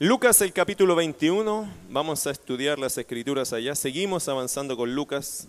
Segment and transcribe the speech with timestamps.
[0.00, 5.48] Lucas el capítulo 21, vamos a estudiar las escrituras allá, seguimos avanzando con Lucas.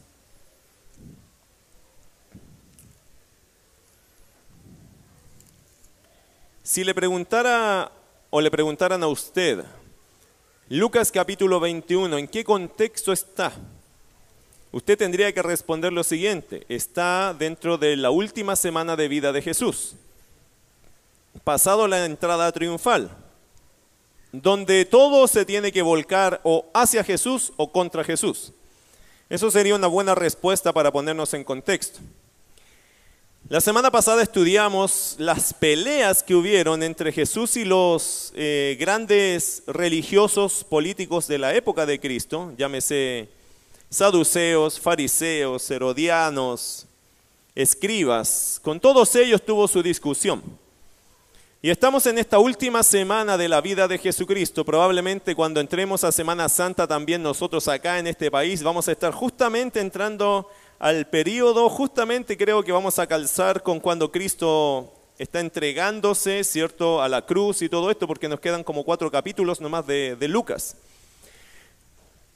[6.63, 7.91] Si le preguntara
[8.31, 9.63] o le preguntaran a usted,
[10.67, 13.53] Lucas capítulo 21, ¿en qué contexto está?
[14.71, 19.43] Usted tendría que responder lo siguiente, está dentro de la última semana de vida de
[19.43, 19.93] Jesús,
[21.43, 23.28] pasado la entrada triunfal
[24.31, 28.53] donde todo se tiene que volcar o hacia Jesús o contra Jesús.
[29.29, 31.99] Eso sería una buena respuesta para ponernos en contexto.
[33.47, 40.63] La semana pasada estudiamos las peleas que hubieron entre Jesús y los eh, grandes religiosos
[40.63, 43.29] políticos de la época de Cristo, llámese
[43.89, 46.85] saduceos, fariseos, herodianos,
[47.55, 48.59] escribas.
[48.63, 50.43] Con todos ellos tuvo su discusión.
[51.61, 54.63] Y estamos en esta última semana de la vida de Jesucristo.
[54.63, 59.11] Probablemente cuando entremos a Semana Santa también nosotros acá en este país vamos a estar
[59.11, 60.47] justamente entrando
[60.79, 67.09] al periodo, justamente creo que vamos a calzar con cuando Cristo está entregándose, ¿cierto?, a
[67.09, 70.77] la cruz y todo esto, porque nos quedan como cuatro capítulos nomás de, de Lucas.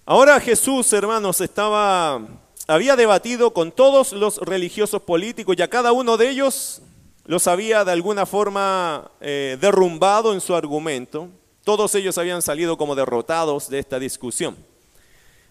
[0.05, 2.19] Ahora Jesús, hermanos, estaba,
[2.67, 6.81] había debatido con todos los religiosos políticos y a cada uno de ellos
[7.25, 11.29] los había de alguna forma eh, derrumbado en su argumento.
[11.63, 14.57] Todos ellos habían salido como derrotados de esta discusión.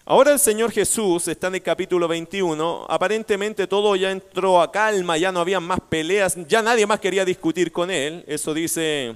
[0.05, 5.17] Ahora el Señor Jesús está en el capítulo 21, aparentemente todo ya entró a calma,
[5.17, 8.23] ya no había más peleas, ya nadie más quería discutir con él.
[8.27, 9.15] Eso dice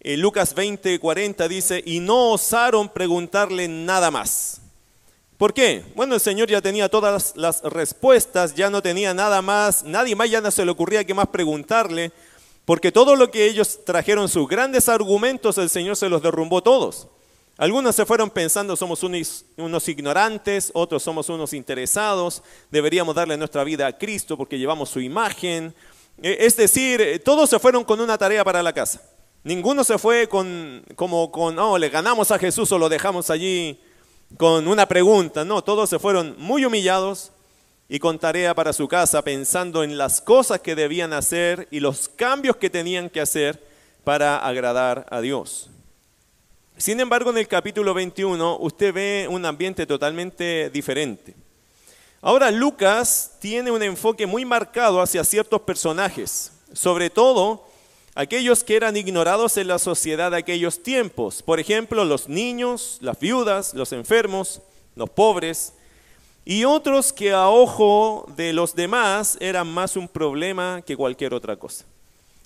[0.00, 4.59] eh, Lucas 20, 40, dice, y no osaron preguntarle nada más.
[5.40, 5.82] ¿Por qué?
[5.94, 10.28] Bueno, el Señor ya tenía todas las respuestas, ya no tenía nada más, nadie más
[10.28, 12.12] ya no se le ocurría qué más preguntarle,
[12.66, 17.08] porque todo lo que ellos trajeron, sus grandes argumentos, el Señor se los derrumbó todos.
[17.56, 23.64] Algunos se fueron pensando somos unos, unos, ignorantes, otros somos unos interesados, deberíamos darle nuestra
[23.64, 25.74] vida a Cristo porque llevamos su imagen.
[26.22, 29.00] E, es decir, todos se fueron con una tarea para la casa.
[29.42, 33.80] Ninguno se fue con, como con, oh, le ganamos a Jesús o lo dejamos allí
[34.36, 37.32] con una pregunta, no, todos se fueron muy humillados
[37.88, 42.08] y con tarea para su casa, pensando en las cosas que debían hacer y los
[42.08, 43.62] cambios que tenían que hacer
[44.04, 45.68] para agradar a Dios.
[46.76, 51.34] Sin embargo, en el capítulo 21 usted ve un ambiente totalmente diferente.
[52.22, 57.69] Ahora Lucas tiene un enfoque muy marcado hacia ciertos personajes, sobre todo
[58.20, 61.42] aquellos que eran ignorados en la sociedad de aquellos tiempos.
[61.42, 64.60] Por ejemplo, los niños, las viudas, los enfermos,
[64.94, 65.72] los pobres,
[66.44, 71.56] y otros que a ojo de los demás eran más un problema que cualquier otra
[71.56, 71.86] cosa.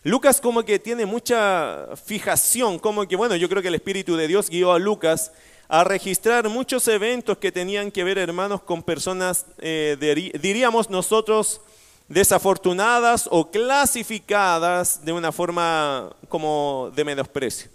[0.05, 4.29] Lucas como que tiene mucha fijación, como que, bueno, yo creo que el Espíritu de
[4.29, 5.33] Dios guió a Lucas
[5.67, 9.97] a registrar muchos eventos que tenían que ver, hermanos, con personas, eh,
[10.41, 11.61] diríamos nosotros,
[12.09, 17.71] desafortunadas o clasificadas de una forma como de menosprecio.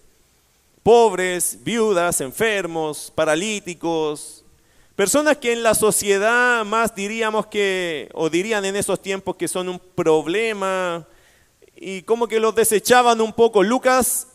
[0.83, 4.43] Pobres, viudas, enfermos, paralíticos,
[4.95, 9.69] personas que en la sociedad más diríamos que, o dirían en esos tiempos que son
[9.69, 11.05] un problema,
[11.75, 13.63] y como que los desechaban un poco.
[13.63, 14.27] Lucas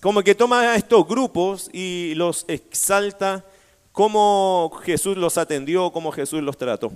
[0.00, 3.44] como que toma a estos grupos y los exalta,
[3.90, 6.92] como Jesús los atendió, como Jesús los trató.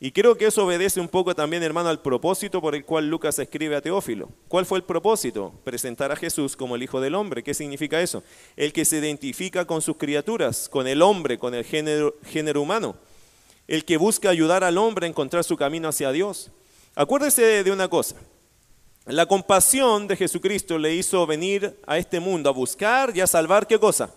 [0.00, 3.36] Y creo que eso obedece un poco también, hermano, al propósito por el cual Lucas
[3.40, 4.28] escribe a Teófilo.
[4.46, 5.52] ¿Cuál fue el propósito?
[5.64, 7.42] Presentar a Jesús como el Hijo del Hombre.
[7.42, 8.22] ¿Qué significa eso?
[8.56, 12.14] El que se identifica con sus criaturas, con el hombre, con el género,
[12.62, 12.94] humano.
[13.66, 16.52] El que busca ayudar al hombre a encontrar su camino hacia Dios.
[16.94, 18.14] Acuérdese de una cosa.
[19.04, 23.66] La compasión de Jesucristo le hizo venir a este mundo a buscar y a salvar
[23.66, 24.14] qué cosa?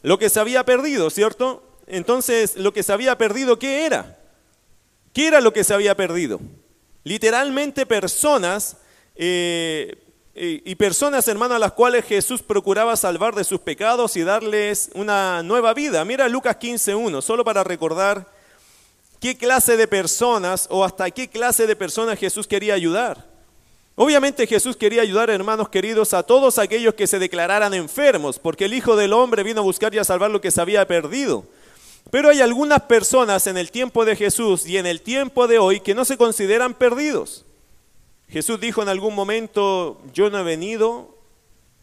[0.00, 1.62] Lo que se había perdido, ¿cierto?
[1.86, 4.14] Entonces, lo que se había perdido, ¿qué era?
[5.18, 6.38] ¿Qué era lo que se había perdido?
[7.02, 8.76] Literalmente personas
[9.16, 9.98] eh,
[10.32, 15.42] y personas, hermanos, a las cuales Jesús procuraba salvar de sus pecados y darles una
[15.42, 16.04] nueva vida.
[16.04, 18.28] Mira Lucas 15.1, solo para recordar
[19.18, 23.26] qué clase de personas o hasta qué clase de personas Jesús quería ayudar.
[23.96, 28.74] Obviamente Jesús quería ayudar, hermanos queridos, a todos aquellos que se declararan enfermos, porque el
[28.74, 31.44] Hijo del Hombre vino a buscar y a salvar lo que se había perdido.
[32.10, 35.80] Pero hay algunas personas en el tiempo de Jesús y en el tiempo de hoy
[35.80, 37.44] que no se consideran perdidos.
[38.28, 41.16] Jesús dijo en algún momento, yo no he venido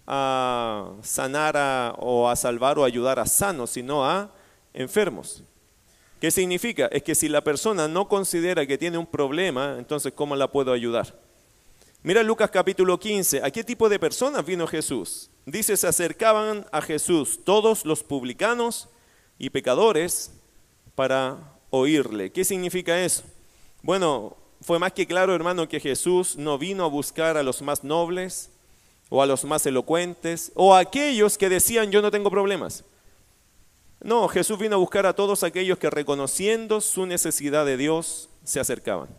[0.08, 4.32] a sanar o a salvar o ayudar a sanos, sino a
[4.74, 5.44] enfermos.
[6.20, 6.88] ¿Qué significa?
[6.88, 10.72] Es que si la persona no considera que tiene un problema, entonces ¿cómo la puedo
[10.72, 11.20] ayudar?
[12.02, 15.30] Mira Lucas capítulo 15, ¿a qué tipo de personas vino Jesús?
[15.46, 18.90] Dice, se acercaban a Jesús todos los publicanos
[19.38, 20.32] y pecadores
[20.96, 21.38] para
[21.70, 22.32] oírle.
[22.32, 23.24] ¿Qué significa eso?
[23.82, 27.84] Bueno, fue más que claro, hermano, que Jesús no vino a buscar a los más
[27.84, 28.50] nobles
[29.10, 32.84] o a los más elocuentes o a aquellos que decían yo no tengo problemas.
[34.02, 38.60] No, Jesús vino a buscar a todos aquellos que reconociendo su necesidad de Dios se
[38.60, 39.10] acercaban.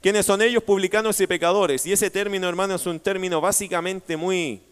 [0.00, 0.62] ¿Quiénes son ellos?
[0.62, 1.86] Publicanos y pecadores.
[1.86, 4.62] Y ese término, hermano, es un término básicamente muy,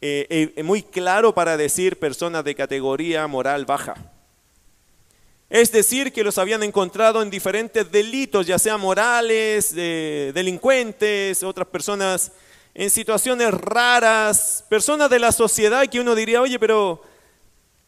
[0.00, 3.94] eh, eh, muy claro para decir personas de categoría moral baja.
[5.48, 12.32] Es decir, que los habían encontrado en diferentes delitos, ya sean morales, delincuentes, otras personas
[12.74, 17.00] en situaciones raras, personas de la sociedad que uno diría, oye, pero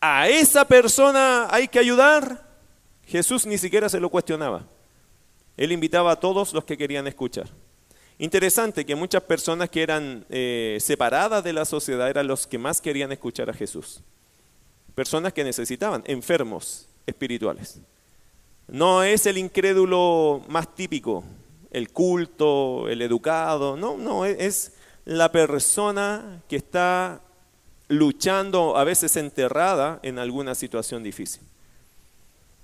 [0.00, 2.46] a esa persona hay que ayudar.
[3.04, 4.64] Jesús ni siquiera se lo cuestionaba.
[5.56, 7.48] Él invitaba a todos los que querían escuchar.
[8.18, 12.80] Interesante que muchas personas que eran eh, separadas de la sociedad eran los que más
[12.80, 14.00] querían escuchar a Jesús.
[14.96, 17.78] Personas que necesitaban, enfermos espirituales.
[18.66, 21.22] No es el incrédulo más típico,
[21.70, 24.72] el culto, el educado, no, no, es
[25.04, 27.22] la persona que está
[27.86, 31.42] luchando, a veces enterrada en alguna situación difícil.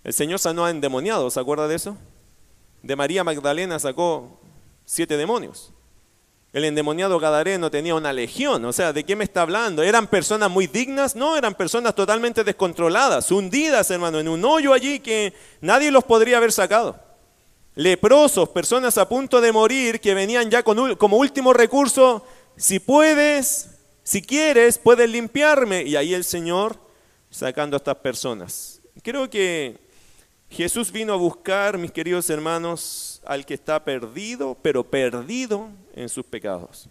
[0.02, 1.96] El Señor sanó a endemoniados, ¿se acuerda de eso?
[2.82, 4.38] De María Magdalena sacó
[4.84, 5.72] siete demonios.
[6.52, 9.82] El endemoniado Gadareno tenía una legión, o sea, ¿de qué me está hablando?
[9.82, 11.16] ¿Eran personas muy dignas?
[11.16, 16.36] No, eran personas totalmente descontroladas, hundidas, hermano, en un hoyo allí que nadie los podría
[16.36, 17.00] haber sacado.
[17.74, 22.24] Leprosos, personas a punto de morir que venían ya con, como último recurso,
[22.56, 23.70] si puedes,
[24.04, 25.82] si quieres, puedes limpiarme.
[25.82, 26.78] Y ahí el Señor
[27.30, 28.80] sacando a estas personas.
[29.02, 29.76] Creo que
[30.48, 36.24] Jesús vino a buscar, mis queridos hermanos, al que está perdido, pero perdido en sus
[36.24, 36.88] pecados.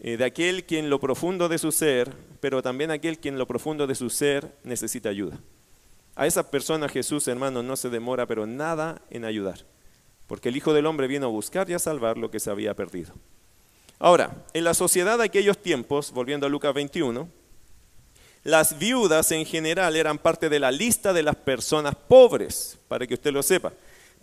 [0.00, 3.38] Eh, de aquel quien en lo profundo de su ser, pero también aquel quien en
[3.38, 5.38] lo profundo de su ser necesita ayuda.
[6.14, 9.64] A esas personas Jesús, hermanos, no se demora, pero nada en ayudar.
[10.26, 12.74] Porque el Hijo del Hombre vino a buscar y a salvar lo que se había
[12.74, 13.14] perdido.
[13.98, 17.28] Ahora, en la sociedad de aquellos tiempos, volviendo a Lucas 21,
[18.44, 23.14] las viudas en general eran parte de la lista de las personas pobres, para que
[23.14, 23.72] usted lo sepa.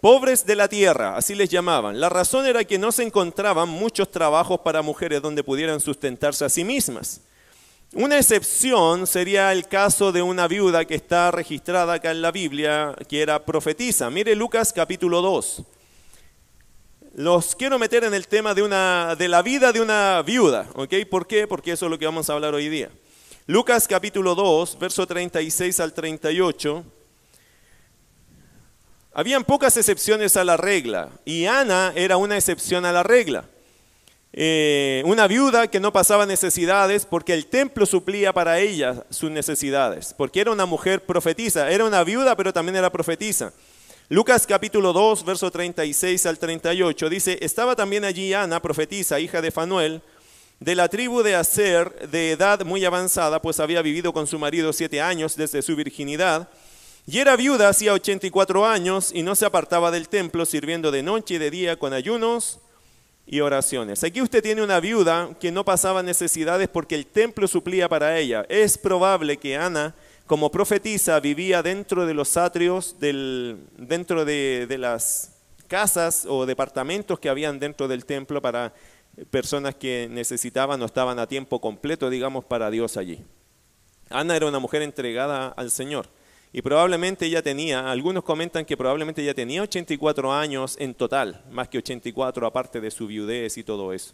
[0.03, 1.97] Pobres de la tierra, así les llamaban.
[2.01, 6.50] La razón era que no se encontraban muchos trabajos para mujeres donde pudieran sustentarse a
[6.50, 7.21] sí mismas.
[7.94, 12.94] Una excepción sería el caso de una viuda que está registrada acá en la Biblia,
[13.07, 14.09] que era profetisa.
[14.09, 15.63] Mire Lucas capítulo 2.
[17.15, 20.95] Los quiero meter en el tema de, una, de la vida de una viuda, ¿ok?
[21.09, 21.47] ¿Por qué?
[21.47, 22.89] Porque eso es lo que vamos a hablar hoy día.
[23.47, 26.83] Lucas capítulo 2, verso 36 al 38.
[29.15, 33.45] Habían pocas excepciones a la regla y Ana era una excepción a la regla.
[34.36, 40.15] Eh, una viuda que no pasaba necesidades porque el templo suplía para ella sus necesidades,
[40.18, 43.54] porque era una mujer profetisa, era una viuda pero también era profetisa.
[44.10, 49.51] Lucas capítulo 2, verso 36 al 38 dice, estaba también allí Ana, profetisa, hija de
[49.51, 50.01] Fanuel,
[50.59, 54.74] de la tribu de Aser, de edad muy avanzada, pues había vivido con su marido
[54.74, 56.50] siete años desde su virginidad,
[57.05, 61.35] y era viuda hacía 84 años y no se apartaba del templo, sirviendo de noche
[61.35, 62.59] y de día con ayunos
[63.25, 64.03] y oraciones.
[64.05, 68.45] Aquí usted tiene una viuda que no pasaba necesidades porque el templo suplía para ella.
[68.47, 69.95] Es probable que Ana,
[70.28, 75.31] como profetisa, vivía dentro de los atrios, del, dentro de, de las
[75.68, 78.73] casas o departamentos que habían dentro del templo para
[79.30, 83.21] personas que necesitaban o estaban a tiempo completo, digamos, para Dios allí.
[84.09, 86.07] Ana era una mujer entregada al Señor
[86.54, 91.68] y probablemente ella tenía, algunos comentan que probablemente ella tenía 84 años en total, más
[91.68, 94.14] que 84 aparte de su viudez y todo eso.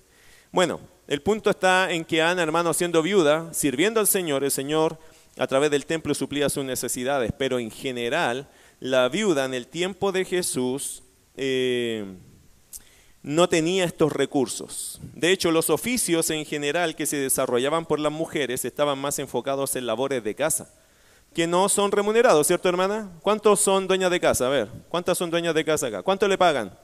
[0.51, 4.97] Bueno, el punto está en que Ana, hermano, siendo viuda, sirviendo al Señor, el Señor
[5.37, 8.47] a través del templo suplía sus necesidades, pero en general
[8.79, 11.03] la viuda en el tiempo de Jesús
[11.35, 12.05] eh,
[13.21, 15.01] no tenía estos recursos.
[15.13, 19.75] De hecho, los oficios en general que se desarrollaban por las mujeres estaban más enfocados
[19.75, 20.73] en labores de casa,
[21.33, 23.09] que no son remunerados, ¿cierto hermana?
[23.21, 24.47] ¿Cuántos son dueñas de casa?
[24.47, 26.01] A ver, ¿cuántas son dueñas de casa acá?
[26.01, 26.77] ¿Cuánto le pagan?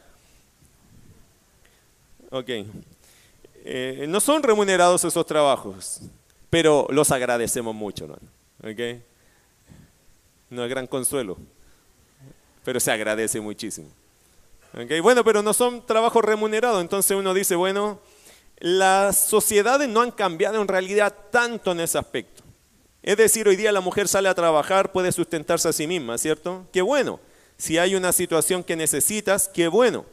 [2.30, 2.50] Ok.
[3.68, 6.02] Eh, no son remunerados esos trabajos,
[6.50, 8.14] pero los agradecemos mucho, ¿no?
[8.70, 9.02] Ok.
[10.50, 11.38] No es gran consuelo,
[12.64, 13.90] pero se agradece muchísimo.
[15.02, 18.00] Bueno, pero no son trabajos remunerados, entonces uno dice, bueno,
[18.60, 22.44] las sociedades no han cambiado en realidad tanto en ese aspecto.
[23.06, 26.66] Es decir, hoy día la mujer sale a trabajar, puede sustentarse a sí misma, ¿cierto?
[26.74, 27.22] Qué bueno.
[27.56, 30.06] Si hay una situación que necesitas, qué bueno.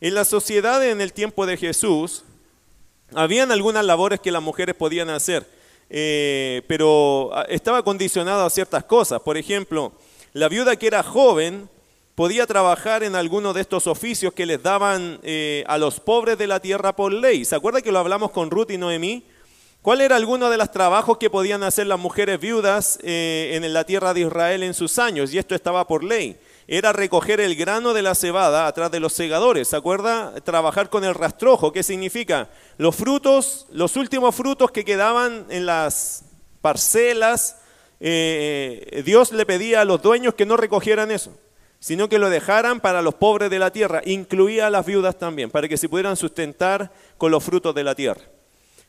[0.00, 2.22] En la sociedad en el tiempo de Jesús,
[3.12, 5.46] Habían algunas labores que las mujeres podían hacer,
[5.88, 9.20] eh, pero ah, estaba condicionado a ciertas cosas.
[9.20, 9.92] Por ejemplo,
[10.32, 11.68] la viuda que era joven
[12.16, 16.48] podía trabajar en alguno de estos oficios que les daban eh, a los pobres de
[16.48, 17.44] la tierra por ley.
[17.44, 19.24] ¿Se acuerda que lo hablamos con Ruth y Noemí?
[19.84, 23.84] ¿Cuál era alguno de los trabajos que podían hacer las mujeres viudas eh, en la
[23.84, 25.30] tierra de Israel en sus años?
[25.30, 26.38] Y esto estaba por ley.
[26.66, 29.68] Era recoger el grano de la cebada atrás de los segadores.
[29.68, 30.40] ¿Se acuerda?
[30.40, 31.70] Trabajar con el rastrojo.
[31.70, 32.48] ¿Qué significa?
[32.78, 36.24] Los frutos, los últimos frutos que quedaban en las
[36.62, 37.58] parcelas,
[38.00, 41.36] eh, Dios le pedía a los dueños que no recogieran eso
[41.78, 45.50] sino que lo dejaran para los pobres de la tierra, incluía a las viudas también,
[45.50, 48.22] para que se pudieran sustentar con los frutos de la tierra.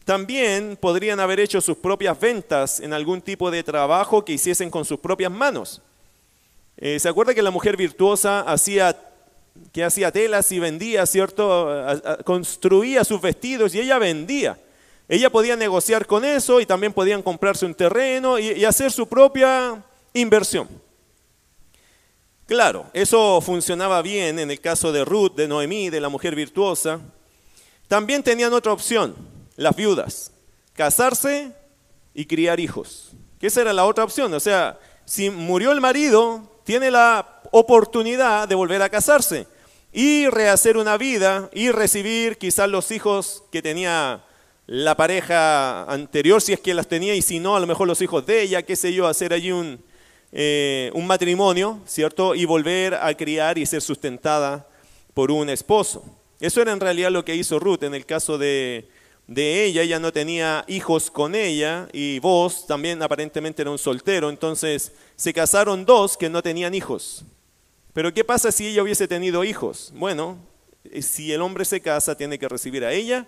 [0.06, 4.86] También podrían haber hecho sus propias ventas en algún tipo de trabajo que hiciesen con
[4.86, 5.82] sus propias manos.
[6.78, 8.96] Eh, ¿Se acuerda que la mujer virtuosa hacía,
[9.74, 11.70] que hacía telas y vendía, ¿cierto?
[12.24, 14.60] construía sus vestidos y ella vendía.
[15.10, 19.84] Ella podía negociar con eso y también podían comprarse un terreno y hacer su propia
[20.14, 20.68] inversión.
[22.48, 27.00] Claro, eso funcionaba bien en el caso de Ruth, de Noemí, de la mujer virtuosa.
[27.88, 29.16] También tenían otra opción,
[29.56, 30.32] las viudas,
[30.74, 31.52] casarse
[32.14, 33.12] y criar hijos.
[33.40, 34.34] Que esa era la otra opción.
[34.34, 39.48] O sea, si murió el marido, tiene la oportunidad de volver a casarse
[39.94, 44.24] y rehacer una vida y recibir quizás los hijos que tenía
[44.68, 48.02] la pareja anterior, si es que las tenía, y si no, a lo mejor los
[48.02, 49.80] hijos de ella, qué sé yo, hacer allí un,
[50.32, 52.34] eh, un matrimonio, ¿cierto?
[52.36, 54.68] Y volver a criar y ser sustentada
[55.14, 56.04] por un esposo.
[56.40, 58.90] Eso era en realidad lo que hizo Ruth en el caso de,
[59.28, 59.82] de ella.
[59.82, 64.30] Ella no tenía hijos con ella y vos también aparentemente era un soltero.
[64.30, 67.26] Entonces se casaron dos que no tenían hijos.
[67.94, 69.94] Pero ¿qué pasa si ella hubiese tenido hijos?
[69.96, 70.38] Bueno,
[70.84, 73.28] eh, si el hombre se casa, tiene que recibir a ella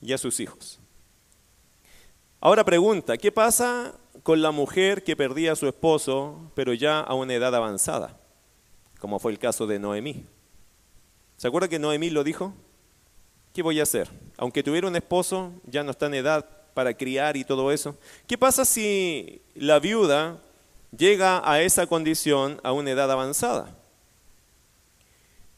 [0.00, 0.80] y a sus hijos.
[2.40, 7.14] Ahora pregunta, ¿qué pasa con la mujer que perdía a su esposo, pero ya a
[7.14, 8.18] una edad avanzada,
[8.98, 10.24] como fue el caso de Noemí.
[11.36, 12.54] ¿Se acuerda que Noemí lo dijo?
[13.52, 14.08] ¿Qué voy a hacer?
[14.36, 17.96] Aunque tuviera un esposo, ya no está en edad para criar y todo eso.
[18.26, 20.38] ¿Qué pasa si la viuda
[20.96, 23.76] llega a esa condición a una edad avanzada?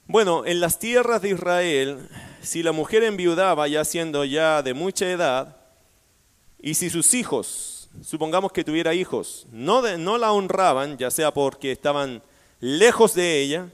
[0.06, 2.08] Bueno, en las tierras de Israel,
[2.40, 5.56] si la mujer enviudaba ya siendo ya de mucha edad,
[6.60, 11.72] y si sus hijos supongamos que tuviera hijos, no, no la honraban, ya sea porque
[11.72, 12.22] estaban
[12.60, 13.68] lejos de ella,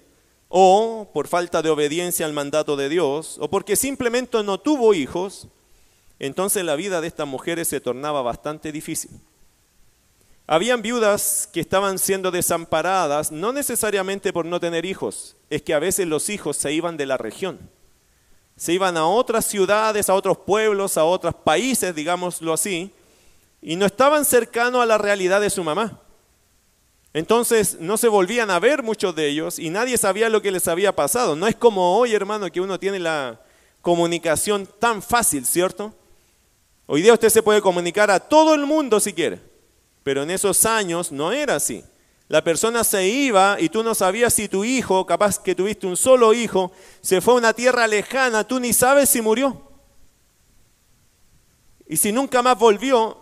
[0.48, 5.48] o por falta de obediencia al mandato de Dios, o porque simplemente no tuvo hijos,
[6.18, 9.10] entonces la vida de estas mujeres se tornaba bastante difícil.
[10.46, 15.78] Habían viudas que estaban siendo desamparadas, no necesariamente por no tener hijos, es que a
[15.78, 17.58] veces los hijos se iban de la región.
[18.56, 22.90] Se iban a otras ciudades, a otros pueblos, a otros países, digámoslo así,
[23.60, 26.00] y no estaban cercanos a la realidad de su mamá.
[27.14, 30.68] Entonces no se volvían a ver muchos de ellos y nadie sabía lo que les
[30.68, 31.36] había pasado.
[31.36, 33.40] No es como hoy, hermano, que uno tiene la
[33.80, 35.94] comunicación tan fácil, ¿cierto?
[36.86, 39.40] Hoy día usted se puede comunicar a todo el mundo si quiere,
[40.02, 41.84] pero en esos años no era así.
[42.28, 45.96] La persona se iba y tú no sabías si tu hijo, capaz que tuviste un
[45.96, 49.62] solo hijo, se fue a una tierra lejana, tú ni sabes si murió.
[51.86, 53.16] Y si nunca más volvió,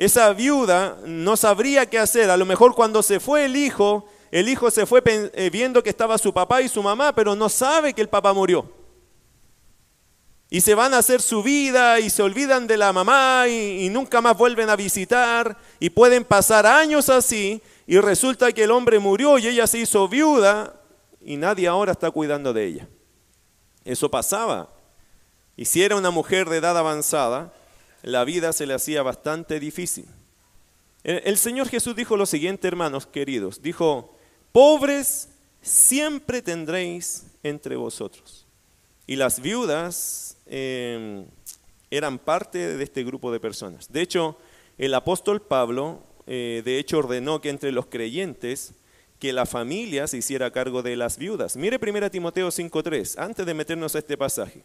[0.00, 2.30] esa viuda no sabría qué hacer.
[2.30, 5.90] A lo mejor cuando se fue el hijo, el hijo se fue eh, viendo que
[5.90, 8.72] estaba su papá y su mamá, pero no sabe que el papá murió.
[10.48, 13.90] Y se van a hacer su vida y se olvidan de la mamá y, y
[13.90, 18.98] nunca más vuelven a visitar y pueden pasar años así y resulta que el hombre
[19.00, 20.80] murió y ella se hizo viuda
[21.20, 22.88] y nadie ahora está cuidando de ella.
[23.84, 24.70] Eso pasaba.
[25.58, 27.52] Y si era una mujer de edad avanzada,
[28.02, 30.06] la vida se le hacía bastante difícil.
[31.02, 34.14] El Señor Jesús dijo lo siguiente, hermanos queridos, dijo,
[34.52, 35.28] pobres
[35.62, 38.46] siempre tendréis entre vosotros.
[39.06, 41.24] Y las viudas em,
[41.90, 43.90] eran parte de este grupo de personas.
[43.90, 44.36] De hecho,
[44.78, 48.74] el apóstol Pablo, eh, de hecho, ordenó que entre los creyentes,
[49.18, 51.56] que la familia se hiciera cargo de las viudas.
[51.56, 54.62] Mire 1 Timoteo 5.3, antes de meternos a este pasaje.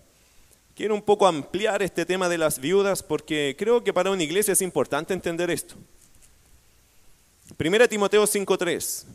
[0.76, 4.52] Quiero un poco ampliar este tema de las viudas porque creo que para una iglesia
[4.52, 5.76] es importante entender esto.
[7.56, 9.06] Primera Timoteo 5.3.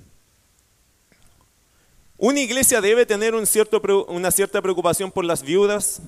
[2.17, 6.01] ¿Una iglesia debe tener una cierta preocupación por las viudas?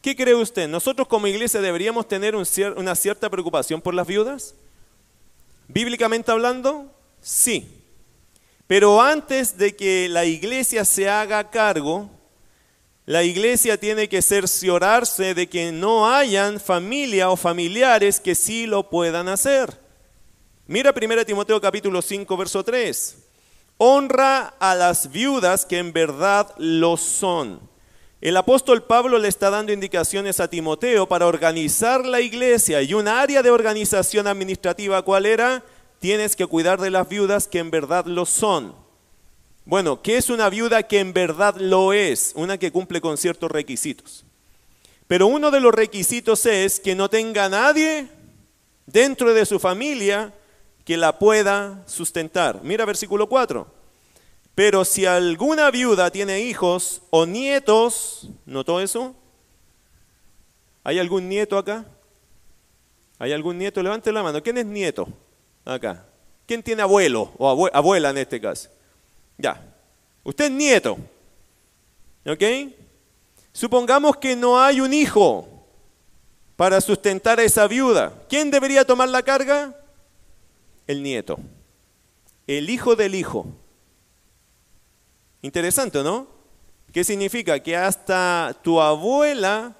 [0.00, 0.68] ¿Qué cree usted?
[0.68, 4.54] ¿Nosotros como iglesia deberíamos tener una cierta preocupación por las viudas?
[5.66, 7.82] Bíblicamente hablando, sí.
[8.68, 12.08] Pero antes de que la iglesia se haga cargo,
[13.06, 18.88] La iglesia tiene que cerciorarse de que no hayan familia o familiares que sí lo
[18.88, 19.80] puedan hacer.
[20.66, 23.16] Mira 1 Timoteo capítulo 5, verso 3.
[23.78, 27.60] Honra a las viudas que en verdad lo son.
[28.20, 33.08] El apóstol Pablo le está dando indicaciones a Timoteo para organizar la iglesia y un
[33.08, 35.64] área de organización administrativa, ¿cuál era?
[36.00, 38.74] Tienes que cuidar de las viudas que en verdad lo son.
[39.64, 42.32] Bueno, ¿qué es una viuda que en verdad lo es?
[42.34, 44.24] Una que cumple con ciertos requisitos.
[45.06, 48.08] Pero uno de los requisitos es que no tenga nadie
[48.86, 50.32] dentro de su familia
[50.84, 52.60] que la pueda sustentar.
[52.62, 53.66] Mira versículo 4.
[54.54, 59.14] Pero si alguna viuda tiene hijos o nietos, ¿notó eso?
[60.82, 61.84] ¿Hay algún nieto acá?
[63.18, 63.82] ¿Hay algún nieto?
[63.82, 64.42] Levante la mano.
[64.42, 65.08] ¿Quién es nieto
[65.64, 66.04] acá?
[66.46, 68.68] ¿Quién tiene abuelo o abuela en este caso?
[69.40, 69.60] Ya.
[70.22, 70.98] Usted es nieto.
[72.26, 72.42] ¿Ok?
[73.52, 75.48] Supongamos que no hay un hijo
[76.56, 78.12] para sustentar a esa viuda.
[78.28, 79.74] ¿Quién debería tomar la carga?
[80.90, 81.38] el nieto,
[82.48, 83.46] el hijo del hijo.
[85.40, 86.26] Interesante, ¿no?
[86.92, 87.60] ¿Qué significa?
[87.60, 89.76] Que hasta tu abuela,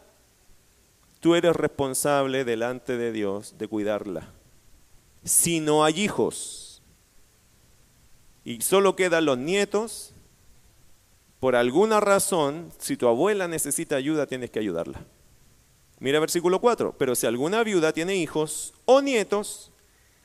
[1.18, 4.28] tú eres responsable delante de Dios de cuidarla.
[5.24, 6.59] Si no hay hijos
[8.44, 10.12] y solo quedan los nietos,
[11.40, 15.04] por alguna razón, si tu abuela necesita ayuda, tienes que ayudarla.
[15.98, 19.70] Mira versículo 4, pero si alguna viuda tiene hijos o nietos,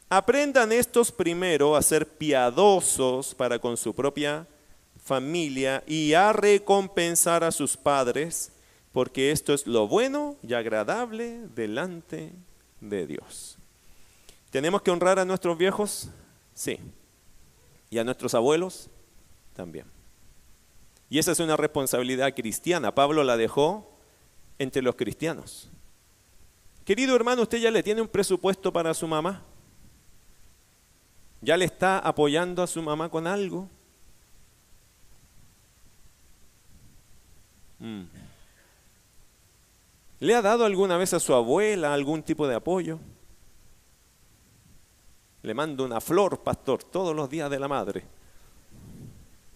[0.09, 4.47] Aprendan estos primero a ser piadosos para con su propia
[5.03, 8.51] familia y a recompensar a sus padres,
[8.91, 12.33] porque esto es lo bueno y agradable delante
[12.81, 13.57] de Dios.
[14.51, 16.09] ¿Tenemos que honrar a nuestros viejos?
[16.53, 16.79] Sí.
[17.95, 18.89] ¿Y a nuestros abuelos?
[19.55, 19.85] También.
[21.09, 22.93] Y esa es una responsabilidad cristiana.
[22.93, 23.89] Pablo la dejó
[24.59, 25.69] entre los cristianos.
[26.83, 29.43] Querido hermano, ¿usted ya le tiene un presupuesto para su mamá?
[31.39, 33.69] ¿Ya le está apoyando a su mamá con algo?
[37.79, 38.03] Mm.
[40.19, 42.99] ¿Le ha dado alguna vez a su abuela algún tipo de apoyo?
[45.45, 48.03] Le mando una flor, pastor, todos los días de la madre.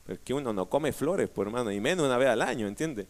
[0.06, 3.08] Porque uno no come flores, por hermano, y menos una vez al año, ¿entiende?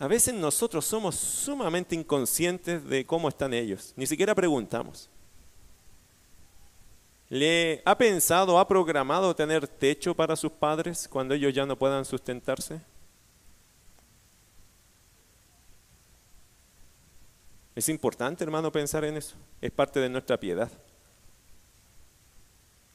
[0.00, 3.92] A veces nosotros somos sumamente inconscientes de cómo están ellos.
[3.94, 5.08] Ni siquiera preguntamos.
[7.28, 12.04] ¿Le ha pensado, ha programado tener techo para sus padres cuando ellos ya no puedan
[12.04, 12.80] sustentarse?
[17.74, 19.36] Es importante, hermano, pensar en eso.
[19.60, 20.70] Es parte de nuestra piedad.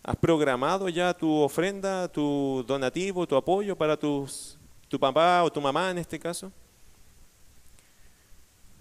[0.04, 5.60] ¿Has programado ya tu ofrenda, tu donativo, tu apoyo para tus, tu papá o tu
[5.60, 6.52] mamá en este caso?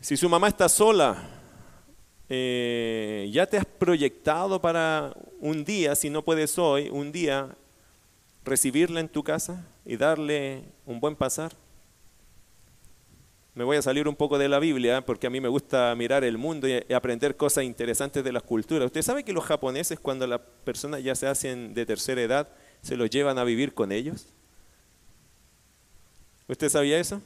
[0.00, 1.16] Si su mamá está sola,
[2.28, 7.56] eh, ¿ya te has proyectado para un día, si no puedes hoy, un día
[8.44, 11.52] recibirla en tu casa y darle un buen pasar?
[13.56, 16.24] Me voy a salir un poco de la Biblia porque a mí me gusta mirar
[16.24, 18.84] el mundo y aprender cosas interesantes de las culturas.
[18.84, 22.48] ¿Usted sabe que los japoneses cuando las personas ya se hacen de tercera edad,
[22.82, 24.26] se los llevan a vivir con ellos?
[26.46, 27.22] ¿Usted sabía eso?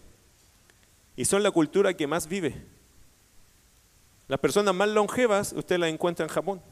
[1.17, 2.55] Y son la cultura que más vive.
[4.29, 6.63] Las personas más longevas usted las encuentra en Japón.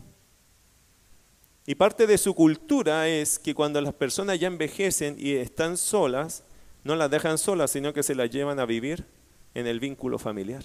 [1.66, 6.44] Y parte de su cultura es que cuando las personas ya envejecen y están solas,
[6.84, 9.17] no las dejan solas, sino que se las llevan a vivir
[9.58, 10.62] en el vínculo familiar.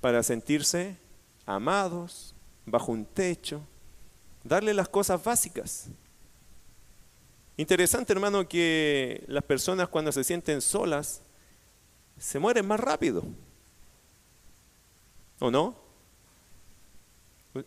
[0.00, 0.96] Para sentirse
[1.44, 2.32] amados,
[2.64, 3.60] bajo un techo,
[4.44, 5.88] darle las cosas básicas.
[7.56, 11.22] Interesante, hermano, que las personas cuando se sienten solas
[12.16, 13.24] se mueren más rápido.
[15.40, 15.74] ¿O no?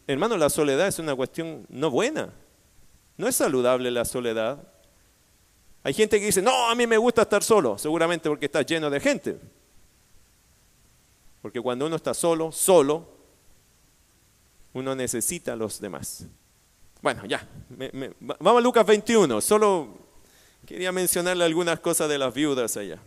[0.07, 2.33] Hermano, la soledad es una cuestión no buena.
[3.17, 4.65] No es saludable la soledad.
[5.83, 8.89] Hay gente que dice, no, a mí me gusta estar solo, seguramente porque está lleno
[8.89, 9.37] de gente.
[11.47, 13.07] Porque cuando uno está solo, solo,
[14.73, 16.25] uno necesita a los demás.
[17.01, 17.47] Bueno, ya,
[18.19, 19.97] vamos a Lucas 21, solo
[20.65, 22.99] quería mencionarle algunas cosas de las viudas allá.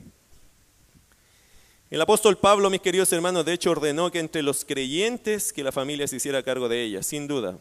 [1.90, 5.70] El apóstol Pablo, mis queridos hermanos, de hecho ordenó que entre los creyentes que la
[5.70, 7.58] familia se hiciera cargo de ella, sin duda.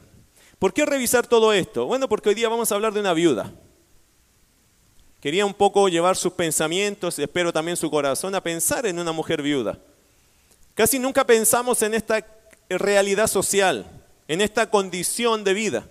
[0.60, 1.88] ¿Por qué revisar todo esto?
[1.88, 3.54] Bueno, porque hoy día vamos a hablar de una viuda.
[5.20, 9.42] Quería un poco llevar sus pensamientos, espero también su corazón, a pensar en una mujer
[9.42, 9.78] viuda.
[10.80, 12.26] Casi nunca pensamos en esta
[12.70, 13.86] realidad social,
[14.30, 15.89] en esta condición de vida.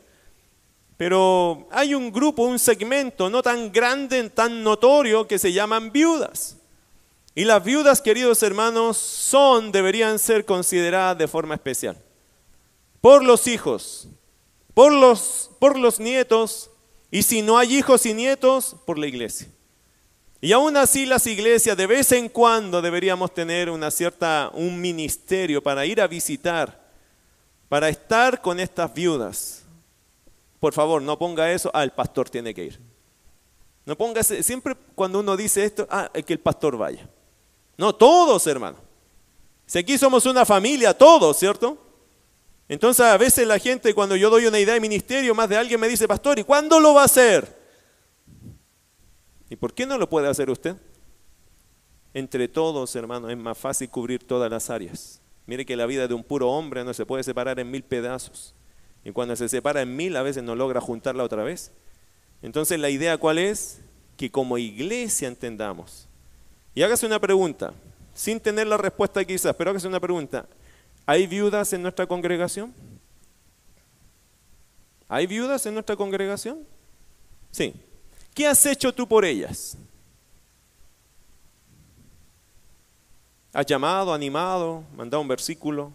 [0.96, 6.56] Pero hay un grupo, un segmento no tan grande, tan notorio, que se llaman viudas.
[7.34, 11.98] Y las viudas, queridos hermanos, son, deberían ser consideradas de forma especial.
[13.02, 14.08] Por los hijos,
[14.72, 16.70] por los, por los nietos,
[17.10, 19.48] y si no hay hijos y nietos, por la iglesia.
[20.40, 25.62] Y aún así las iglesias de vez en cuando deberíamos tener una cierta, un ministerio
[25.62, 26.88] para ir a visitar,
[27.68, 29.64] para estar con estas viudas.
[30.60, 32.80] Por favor, no ponga eso, ah, el pastor tiene que ir.
[33.84, 37.08] No ponga, siempre cuando uno dice esto, ah, que el pastor vaya.
[37.76, 38.76] No, todos, hermano.
[39.66, 41.78] Si aquí somos una familia, todos, ¿cierto?
[42.68, 45.80] Entonces a veces la gente cuando yo doy una idea de ministerio, más de alguien
[45.80, 47.57] me dice, pastor, ¿y cuándo lo va a hacer?
[49.50, 50.76] ¿Y por qué no lo puede hacer usted?
[52.14, 55.20] Entre todos, hermano, es más fácil cubrir todas las áreas.
[55.46, 58.54] Mire que la vida de un puro hombre no se puede separar en mil pedazos.
[59.04, 61.72] Y cuando se separa en mil, a veces no logra juntarla otra vez.
[62.42, 63.80] Entonces la idea cuál es?
[64.16, 66.08] Que como iglesia entendamos
[66.78, 67.72] y hágase una pregunta,
[68.14, 70.46] sin tener la respuesta quizás, pero hágase una pregunta.
[71.06, 72.72] ¿Hay viudas en nuestra congregación?
[75.08, 76.60] ¿Hay viudas en nuestra congregación?
[77.50, 77.74] Sí.
[78.38, 79.76] ¿Qué has hecho tú por ellas?
[83.52, 85.92] ¿Has llamado, animado, mandado un versículo,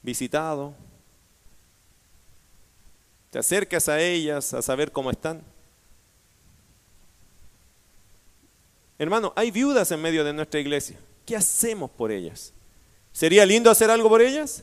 [0.00, 0.72] visitado?
[3.28, 5.42] ¿Te acercas a ellas a saber cómo están?
[8.96, 10.96] Hermano, hay viudas en medio de nuestra iglesia.
[11.26, 12.52] ¿Qué hacemos por ellas?
[13.10, 14.62] ¿Sería lindo hacer algo por ellas?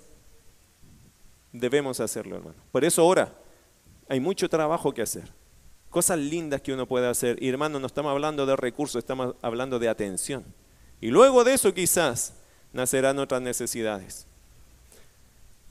[1.52, 2.64] Debemos hacerlo, hermano.
[2.72, 3.34] Por eso ahora
[4.08, 5.41] hay mucho trabajo que hacer.
[5.92, 7.38] Cosas lindas que uno puede hacer.
[7.44, 10.44] Y hermano, no estamos hablando de recursos, estamos hablando de atención.
[11.00, 12.34] Y luego de eso quizás
[12.74, 14.26] nacerán otras necesidades.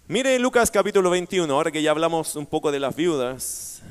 [0.07, 3.83] Mire Lucas capítulo 21, ahora que ya hablamos un poco de las viudas,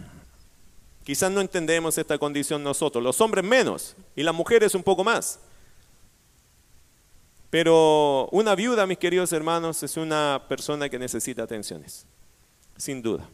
[1.10, 5.40] Quizás no entendemos esta condición nosotros, los hombres menos y las mujeres un poco más.
[7.50, 12.06] Pero una viuda, mis queridos hermanos, es una persona que necesita atenciones,
[12.78, 13.28] sin duda.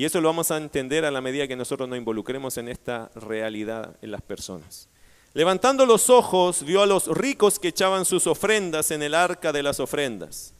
[0.00, 3.10] Y eso lo vamos a entender a la medida que nosotros nos involucremos en esta
[3.14, 4.88] realidad en las personas.
[5.34, 9.62] Levantando los ojos, vio a los ricos que echaban sus ofrendas en el arca de
[9.62, 10.54] las ofrendas.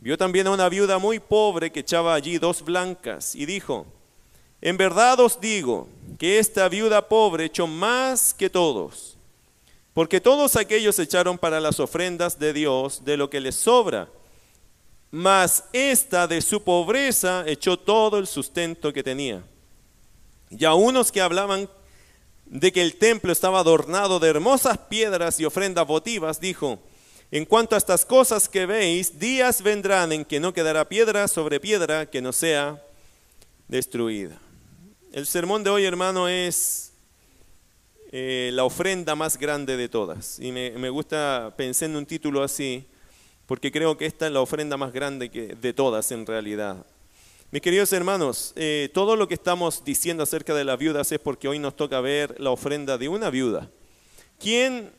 [0.00, 3.86] Vio también a una viuda muy pobre que echaba allí dos blancas y dijo,
[4.60, 5.86] en verdad os digo
[6.18, 9.16] que esta viuda pobre echó más que todos,
[9.94, 14.08] porque todos aquellos echaron para las ofrendas de Dios de lo que les sobra,
[15.12, 19.44] mas esta de su pobreza echó todo el sustento que tenía.
[20.50, 21.68] Y a unos que hablaban
[22.46, 26.80] de que el templo estaba adornado de hermosas piedras y ofrendas votivas, dijo,
[27.30, 31.60] en cuanto a estas cosas que veis, días vendrán en que no quedará piedra sobre
[31.60, 32.82] piedra que no sea
[33.68, 34.38] destruida.
[35.12, 36.92] El sermón de hoy, hermano, es
[38.12, 40.38] eh, la ofrenda más grande de todas.
[40.38, 42.84] Y me, gusta pensar en un título así,
[43.46, 46.86] porque creo que esta es la ofrenda más grande de todas en realidad.
[47.52, 51.48] Mis queridos hermanos, eh, todo lo que estamos diciendo acerca de las viudas es porque
[51.48, 53.68] hoy nos toca ver la ofrenda de una viuda.
[54.38, 54.90] ¿Quién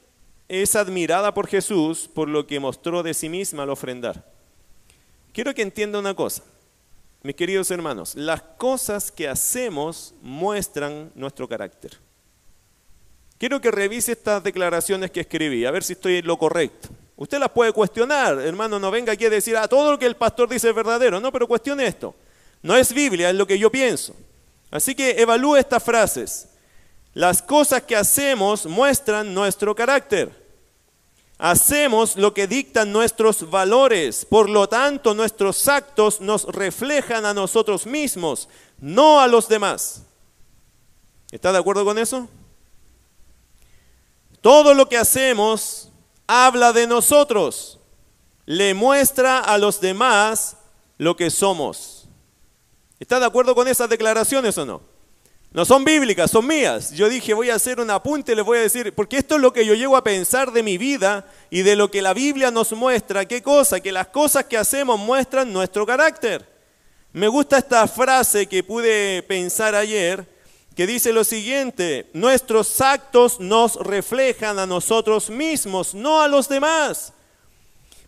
[0.47, 4.31] es admirada por Jesús por lo que mostró de sí misma al ofrendar?
[5.31, 6.43] Quiero que entienda una cosa.
[7.23, 11.97] Mis queridos hermanos, las cosas que hacemos muestran nuestro carácter.
[13.39, 16.89] Quiero que revise estas declaraciones que escribí, a ver si estoy en lo correcto.
[17.15, 20.15] Usted las puede cuestionar, hermano, no venga aquí a decir, ah, todo lo que el
[20.15, 21.19] pastor dice es verdadero.
[21.19, 22.15] No, pero cuestione esto.
[22.61, 24.15] No es Biblia, es lo que yo pienso.
[24.71, 26.47] Así que evalúe estas frases.
[27.13, 30.43] Las cosas que hacemos muestran nuestro carácter.
[31.37, 37.85] Hacemos lo que dictan nuestros valores, por lo tanto nuestros actos nos reflejan a nosotros
[37.85, 38.47] mismos,
[38.79, 40.03] no a los demás.
[41.31, 42.29] ¿Está de acuerdo con eso?
[44.41, 45.89] Todo lo que hacemos
[46.27, 47.79] habla de nosotros,
[48.45, 50.57] le muestra a los demás
[50.97, 52.07] lo que somos.
[52.99, 54.93] ¿Está de acuerdo con esas declaraciones o no?
[55.53, 56.91] No son bíblicas, son mías.
[56.93, 59.41] Yo dije, voy a hacer un apunte y les voy a decir, porque esto es
[59.41, 62.49] lo que yo llego a pensar de mi vida y de lo que la Biblia
[62.49, 63.25] nos muestra.
[63.25, 63.79] ¿Qué cosa?
[63.79, 66.51] Que las cosas que hacemos muestran nuestro carácter.
[67.11, 70.27] Me gusta esta frase que pude pensar ayer,
[70.75, 77.13] que dice lo siguiente, nuestros actos nos reflejan a nosotros mismos, no a los demás.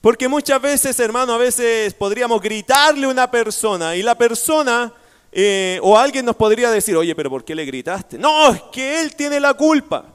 [0.02, 4.94] Porque muchas veces, hermano, a veces podríamos gritarle a una persona y la persona
[5.32, 8.18] eh, o alguien nos podría decir, oye, pero ¿por qué le gritaste?
[8.18, 10.06] No, es que él tiene la culpa.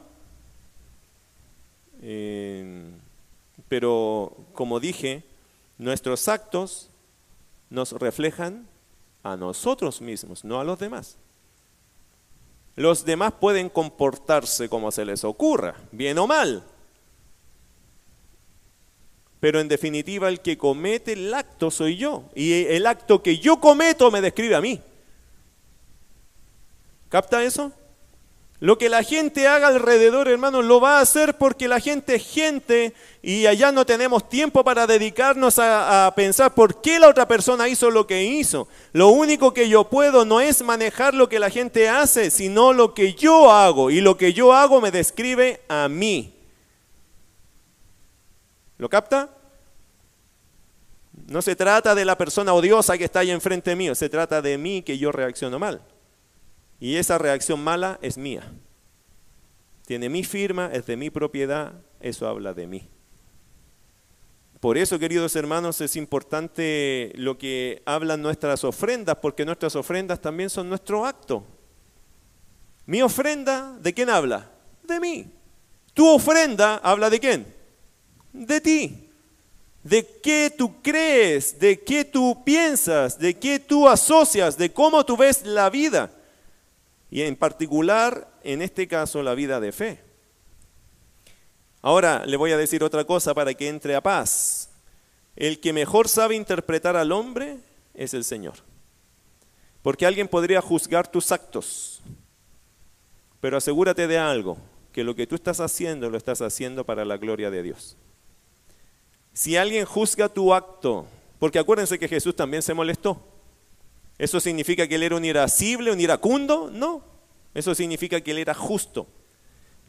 [2.03, 2.91] Eh,
[3.69, 5.23] pero como dije,
[5.77, 6.91] nuestros actos
[7.69, 8.67] nos reflejan
[9.23, 11.17] a nosotros mismos, no a los demás.
[12.77, 16.65] Los demás pueden comportarse como se les ocurra, bien o mal.
[19.41, 22.25] Pero en definitiva el que comete el acto soy yo.
[22.35, 24.81] Y el acto que yo cometo me describe a mí.
[27.09, 27.73] ¿Capta eso?
[28.61, 32.27] Lo que la gente haga alrededor, hermano, lo va a hacer porque la gente es
[32.27, 32.93] gente
[33.23, 37.91] y allá no tenemos tiempo para dedicarnos a, pensar por qué la otra persona hizo
[37.91, 38.69] lo que hizo.
[38.93, 42.93] Lo único que yo puedo no es manejar lo que la gente hace, sino lo
[42.93, 43.91] que yo hago.
[43.91, 46.35] Y lo que yo hago me describe a mí.
[48.77, 49.31] ¿Lo capta?
[51.29, 54.59] No se trata de la persona odiosa que está ahí enfrente mío, se trata de
[54.59, 55.81] mí que yo reacciono mal.
[56.81, 58.51] Y esa reacción mala es mía.
[59.87, 62.89] Tiene mi firma, es de mi propiedad, eso habla de mí.
[64.61, 70.49] Por eso, queridos hermanos, es importante lo que hablan nuestras ofrendas, porque nuestras ofrendas también
[70.49, 71.45] son nuestro acto.
[72.87, 74.51] Mi ofrenda, ¿de quién habla?
[74.83, 75.27] De mí.
[75.93, 77.47] Tu ofrenda habla de quién?
[78.33, 79.09] De ti.
[79.83, 85.17] De qué tú crees, de qué tú piensas, de qué tú asocias, de cómo tú
[85.17, 86.11] ves la vida
[87.11, 90.01] y en particular, en este caso, la vida de fe.
[91.83, 94.71] Ahora le voy a decir otra cosa para que entre a paz.
[95.35, 97.59] El que mejor sabe interpretar al hombre
[97.95, 98.55] es el Señor.
[99.83, 102.03] Porque alguien podría juzgar tus actos,
[103.41, 104.59] pero asegúrate de algo,
[104.93, 107.97] que lo que tú estás haciendo lo estás haciendo para la gloria de Dios.
[109.33, 111.07] Si alguien juzga tu acto,
[111.39, 113.23] porque acuérdense que Jesús también se molestó,
[114.21, 116.71] ¿Eso significa que él era un irascible, un iracundo?
[116.71, 117.03] No,
[117.55, 119.07] eso significa que él era justo.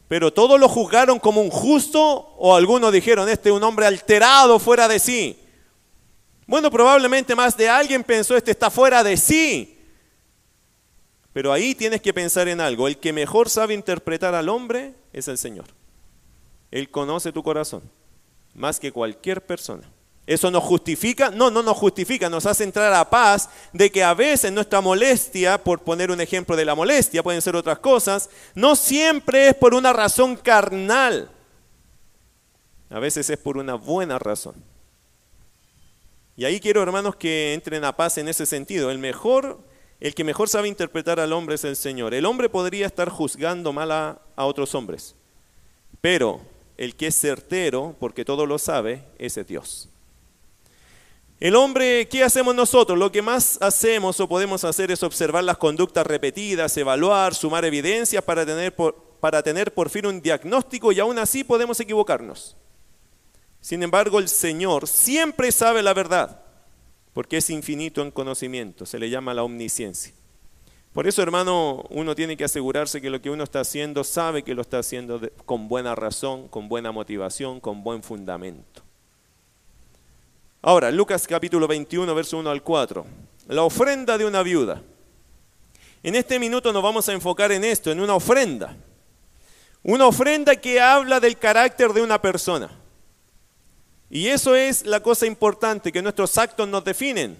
[0.08, 4.58] Pero todos lo juzgaron como un justo o algunos dijeron, este es un hombre alterado
[4.58, 5.38] fuera de sí.
[6.46, 9.78] Bueno, probablemente más de alguien pensó, este está fuera de sí.
[11.34, 12.88] Pero ahí tienes que pensar en algo.
[12.88, 15.66] El que mejor sabe interpretar al hombre es el Señor.
[16.70, 17.82] Él conoce tu corazón,
[18.54, 19.92] más que cualquier persona.
[20.26, 21.30] ¿Eso nos justifica?
[21.30, 25.62] No, no nos justifica, nos hace entrar a paz de que a veces nuestra molestia,
[25.62, 29.74] por poner un ejemplo de la molestia, pueden ser otras cosas, no siempre es por
[29.74, 31.30] una razón carnal,
[32.88, 34.54] a veces es por una buena razón.
[36.36, 38.90] Y ahí quiero, hermanos, que entren a paz en ese sentido.
[38.90, 39.60] El mejor,
[40.00, 42.14] el que mejor sabe interpretar al hombre es el Señor.
[42.14, 45.14] El hombre podría estar juzgando mal a, otros hombres,
[46.00, 46.40] pero
[46.76, 49.91] el que es certero, porque todo lo sabe, es Dios.
[51.42, 52.96] El hombre, ¿qué hacemos nosotros?
[52.96, 58.22] Lo que más hacemos o podemos hacer es observar las conductas repetidas, evaluar, sumar evidencias
[58.22, 62.56] para tener por, para tener por fin un diagnóstico y aún así podemos equivocarnos.
[63.60, 66.42] Sin embargo, el Señor siempre sabe la verdad,
[67.12, 70.14] porque es infinito en conocimiento, se le llama la omnisciencia.
[70.92, 74.54] Por eso, hermano, uno tiene que asegurarse que lo que uno está haciendo sabe que
[74.54, 78.81] lo está haciendo con buena razón, con buena motivación, con buen fundamento.
[80.64, 83.04] Ahora, Lucas capítulo 21, verso 1 al 4.
[83.48, 84.80] La ofrenda de una viuda.
[86.04, 88.76] En este minuto nos vamos a enfocar en esto, en una ofrenda.
[89.82, 92.70] Una ofrenda que habla del carácter de una persona.
[94.08, 97.36] Y eso es la cosa importante, que nuestros actos nos definen.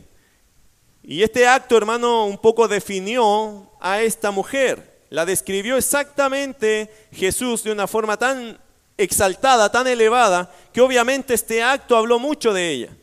[1.05, 4.99] Y este acto, hermano, un poco definió a esta mujer.
[5.11, 8.59] La describió exactamente Jesús de una forma tan
[8.97, 12.97] exaltada, tan elevada, que obviamente este acto habló mucho de ella.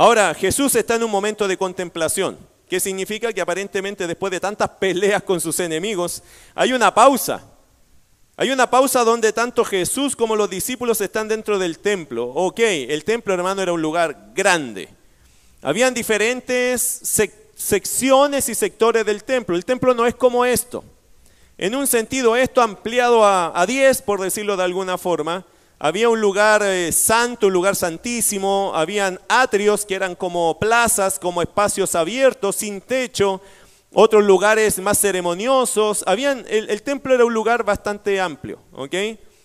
[0.00, 2.38] Ahora, Jesús está en un momento de contemplación,
[2.70, 6.22] que significa que aparentemente después de tantas peleas con sus enemigos,
[6.54, 7.44] hay una pausa.
[8.38, 12.28] Hay una pausa donde tanto Jesús como los discípulos están dentro del templo.
[12.28, 14.88] Ok, el templo hermano era un lugar grande.
[15.60, 16.80] Habían diferentes
[17.54, 19.54] secciones y sectores del templo.
[19.54, 20.82] El templo no es como esto.
[21.58, 25.44] En un sentido, esto ampliado a 10, por decirlo de alguna forma,
[25.82, 31.40] había un lugar eh, santo, un lugar santísimo, habían atrios que eran como plazas, como
[31.40, 33.40] espacios abiertos, sin techo,
[33.94, 36.04] otros lugares más ceremoniosos.
[36.06, 38.94] Habían, el, templo era un lugar bastante amplio, ¿ok?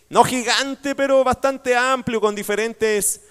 [0.10, 3.22] No gigante, pero bastante amplio, con diferentes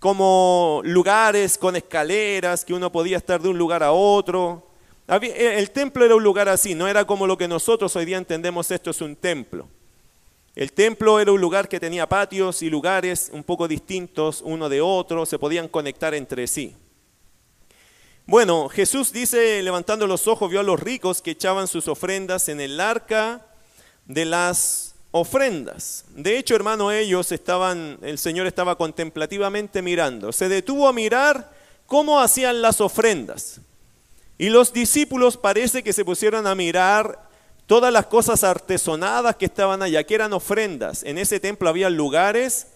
[0.00, 4.66] como lugares, con escaleras, que uno podía estar de un lugar a otro.
[5.06, 8.72] el templo era un lugar así, no era como lo que nosotros hoy día entendemos
[8.72, 9.68] esto es un templo.
[10.56, 14.80] El templo era un lugar que tenía patios y lugares un poco distintos uno de
[14.80, 16.74] otro, se podían conectar entre sí.
[18.26, 22.60] Bueno, Jesús dice, levantando los ojos, vio a los ricos que echaban sus ofrendas en
[22.60, 23.46] el arca
[24.06, 26.04] de las ofrendas.
[26.14, 30.32] De hecho, hermano, ellos estaban, el Señor estaba contemplativamente mirando.
[30.32, 31.52] Se detuvo a mirar
[31.86, 33.60] cómo hacían las ofrendas.
[34.38, 37.29] Y los discípulos parece que se pusieron a mirar
[37.70, 41.04] todas las cosas artesonadas que estaban allá, que eran ofrendas.
[41.04, 42.66] En ese templo había lugares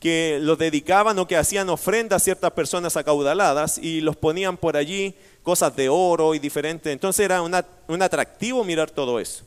[0.00, 4.76] que los dedicaban o que hacían ofrendas a ciertas personas acaudaladas y los ponían por
[4.76, 6.92] allí, cosas de oro y diferentes.
[6.92, 9.44] Entonces era un atractivo mirar todo eso.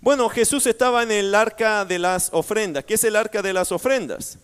[0.00, 2.84] Bueno, Jesús estaba en el arca de las ofrendas.
[2.84, 4.38] ¿Qué es el arca de las ofrendas?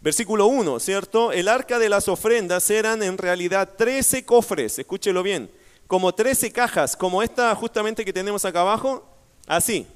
[0.00, 1.30] Versículo 1, ¿cierto?
[1.30, 5.48] El arca de las ofrendas eran en realidad 13 cofres, escúchelo bien,
[5.90, 9.04] como 13 cajas, como esta justamente que tenemos acá abajo,
[9.46, 9.86] así.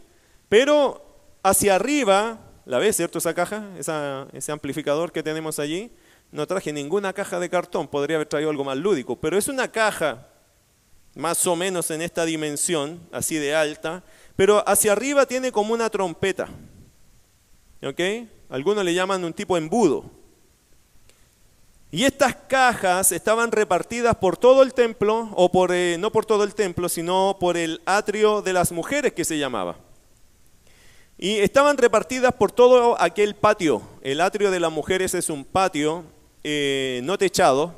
[0.51, 1.01] Pero
[1.43, 3.69] hacia arriba ¿La ves, cierto, esa caja?
[4.33, 5.91] ese amplificador que tenemos allí.
[6.33, 9.71] No traje ninguna caja de cartón, podría haber traído algo más lúdico, pero es una
[9.71, 10.27] caja
[11.15, 14.03] más o menos en esta dimensión, así de alta,
[14.35, 16.49] pero hacia arriba tiene como una trompeta.
[17.83, 18.01] ¿Ok?
[18.49, 20.11] Algunos le llaman un tipo embudo.
[21.95, 26.43] Y estas cajas estaban repartidas por todo el templo, o por, eh, no por todo
[26.43, 29.77] el templo, sino por el atrio de las mujeres que se llamaba.
[31.19, 33.81] Y estaban repartidas por todo aquel patio.
[34.03, 36.03] El atrio de las mujeres es un patio
[36.43, 37.77] eh, no techado,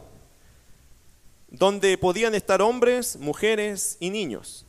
[1.48, 4.64] donde podían estar hombres, mujeres y niños.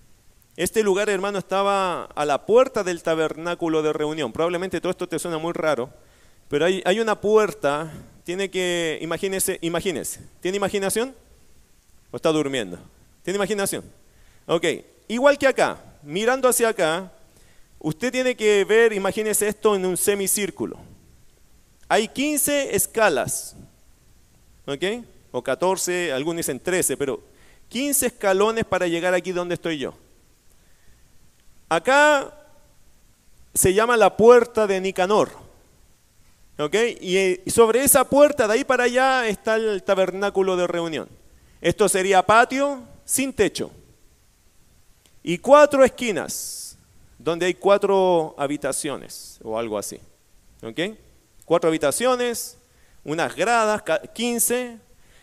[0.58, 4.34] Este lugar, hermano, estaba a la puerta del tabernáculo de reunión.
[4.34, 5.90] Probablemente todo esto te suena muy raro,
[6.50, 7.94] pero hay, hay una puerta,
[8.28, 11.16] tiene que, imagínese, imagínese, ¿tiene imaginación?
[12.12, 12.78] ¿O está durmiendo?
[13.24, 13.84] ¿Tiene imaginación?
[14.46, 14.66] Ok,
[15.08, 17.12] igual que acá, mirando hacia acá,
[17.80, 20.78] Usted tiene que ver, imagínese esto en un semicírculo.
[21.88, 23.56] Hay 15 escalas,
[24.66, 25.06] ¿ok?
[25.32, 27.22] O 14, algunos dicen 13, pero
[27.70, 29.94] 15 escalones para llegar aquí donde estoy yo.
[31.70, 32.34] Acá
[33.54, 35.47] se llama la puerta de Nicanor.
[36.60, 36.76] ¿Ok?
[37.02, 41.08] Y sobre esa puerta, de ahí para allá, está el tabernáculo de reunión.
[41.62, 43.72] Esto sería patio sin techo.
[45.24, 46.78] Y cuatro esquinas
[47.20, 50.00] donde hay cuatro habitaciones o algo así.
[50.64, 50.80] ¿Ok?
[51.46, 52.58] Cuatro habitaciones,
[53.04, 54.78] unas gradas, 15.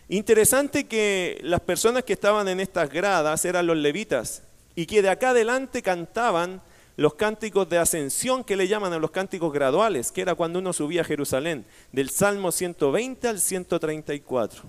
[0.09, 4.43] Interesante que las personas que estaban en estas gradas eran los levitas
[4.75, 6.61] y que de acá adelante cantaban
[6.97, 10.71] los cánticos de ascensión que le llaman a los cánticos graduales, que era cuando uno
[10.73, 14.63] subía a Jerusalén, del Salmo 120 al 134.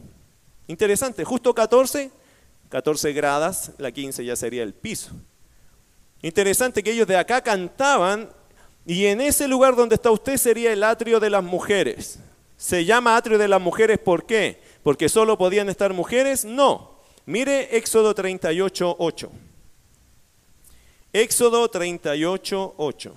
[0.67, 2.11] Interesante, justo 14,
[2.69, 5.13] 14 gradas, la 15 ya sería el piso.
[6.23, 8.29] Interesante que ellos de acá cantaban
[8.85, 12.19] y en ese lugar donde está usted sería el atrio de las mujeres.
[12.57, 14.61] ¿Se llama atrio de las mujeres por qué?
[14.83, 16.45] ¿Porque solo podían estar mujeres?
[16.45, 16.97] No.
[17.27, 19.31] Mire Éxodo 38, 8.
[21.17, 23.15] Éxodo 38, 8.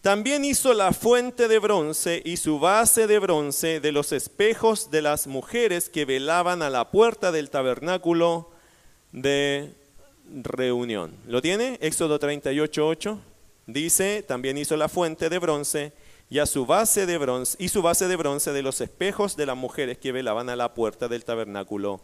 [0.00, 5.02] También hizo la fuente de bronce y su base de bronce de los espejos de
[5.02, 8.50] las mujeres que velaban a la puerta del tabernáculo
[9.12, 9.74] de
[10.24, 11.14] reunión.
[11.26, 11.76] ¿Lo tiene?
[11.82, 13.18] Éxodo 38.8
[13.66, 15.92] dice, también hizo la fuente de bronce
[16.30, 19.44] y a su base de bronce y su base de bronce de los espejos de
[19.44, 22.00] las mujeres que velaban a la puerta del tabernáculo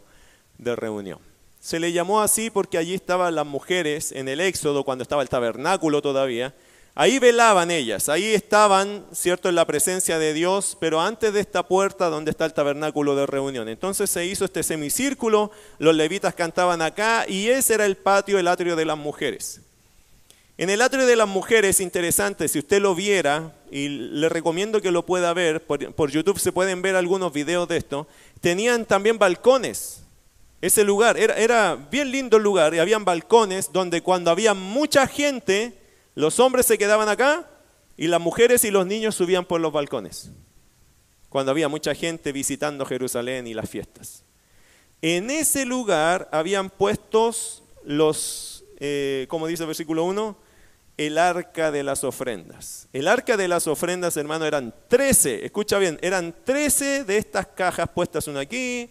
[0.59, 1.32] de reunión.
[1.63, 5.29] Se le llamó así porque allí estaban las mujeres en el Éxodo cuando estaba el
[5.29, 6.53] tabernáculo todavía
[6.95, 11.63] Ahí velaban ellas, ahí estaban, ¿cierto?, en la presencia de Dios, pero antes de esta
[11.63, 13.67] puerta donde está el tabernáculo de reunión.
[13.67, 15.49] Entonces se hizo este semicírculo,
[15.79, 19.61] los levitas cantaban acá y ese era el patio, el atrio de las mujeres.
[20.59, 24.91] En el atrio de las mujeres, interesante, si usted lo viera, y le recomiendo que
[24.91, 28.07] lo pueda ver, por, YouTube se pueden ver algunos videos de esto,
[28.39, 30.02] tenían también balcones.
[30.63, 35.07] Ese lugar era, era bien lindo el lugar y habían balcones donde cuando había mucha
[35.07, 35.77] gente,
[36.15, 37.49] los hombres se quedaban acá
[37.97, 40.31] y las mujeres y los niños subían por los balcones,
[41.27, 44.23] cuando había mucha gente visitando Jerusalén y las fiestas.
[45.01, 50.37] En ese lugar habían puestos los, eh, como dice el versículo 1,
[50.95, 52.87] el arca de las ofrendas.
[52.93, 57.89] El arca de las ofrendas, hermano, eran 13, escucha bien, eran 13 de estas cajas
[57.93, 58.89] puestas una aquí,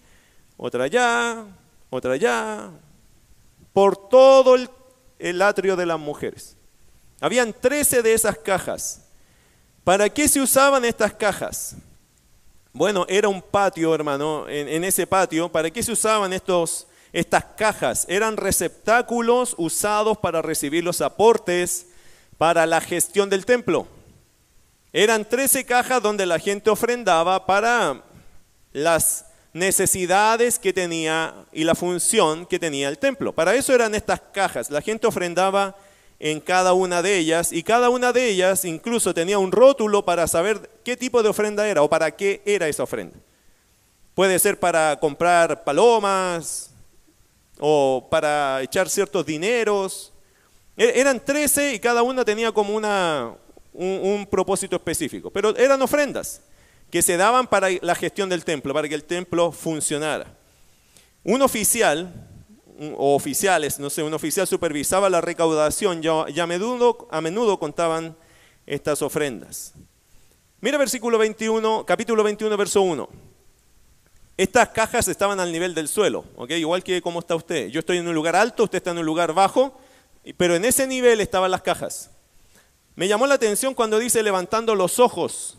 [0.58, 1.46] otra allá,
[1.94, 2.70] otra allá,
[3.74, 4.57] por todo
[5.18, 6.56] el, atrio de las mujeres.
[7.21, 9.02] Habían 13 de esas cajas.
[9.85, 11.77] ¿Para qué se usaban estas cajas?
[12.73, 15.52] Bueno, era un patio, hermano, en, ese patio.
[15.52, 18.06] ¿Para qué se usaban estos, estas cajas?
[18.08, 21.88] Eran receptáculos usados para recibir los aportes
[22.38, 23.87] para la gestión del templo.
[24.94, 28.02] Eran 13 cajas donde la gente ofrendaba para
[28.73, 33.33] las necesidades que tenía y la función que tenía el templo.
[33.33, 34.71] Para eso eran estas cajas.
[34.71, 35.77] La gente ofrendaba
[36.19, 40.27] en cada una de ellas y cada una de ellas incluso tenía un rótulo para
[40.27, 43.17] saber qué tipo de ofrenda era o para qué era esa ofrenda.
[44.15, 46.73] Puede ser para comprar palomas,
[47.65, 50.13] o para echar ciertos dineros.
[50.77, 53.35] E, eran 13 y cada una tenía como una,
[53.73, 56.40] un, propósito específico, pero eran ofrendas
[56.92, 60.36] que se daban para la gestión del templo, para que el templo funcionara.
[61.24, 62.28] Un oficial,
[62.98, 68.14] o oficiales, no sé, un oficial supervisaba la recaudación y a menudo, a menudo contaban
[68.66, 69.72] estas ofrendas.
[70.60, 73.08] Mira versículo 21, capítulo 21, verso 1.
[74.36, 77.68] Estas cajas estaban al nivel del suelo, igual que como está usted.
[77.68, 79.80] Yo estoy en un lugar alto, usted está en un lugar bajo,
[80.36, 82.10] pero en ese nivel estaban las cajas.
[82.96, 85.56] Me llamó la atención cuando dice levantando los ojos.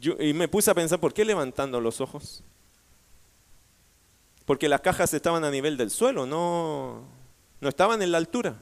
[0.00, 2.42] Y me puse a pensar, ¿por qué levantando los ojos?
[4.44, 7.04] Porque las cajas estaban a nivel del suelo, no,
[7.60, 8.56] no estaban en la altura.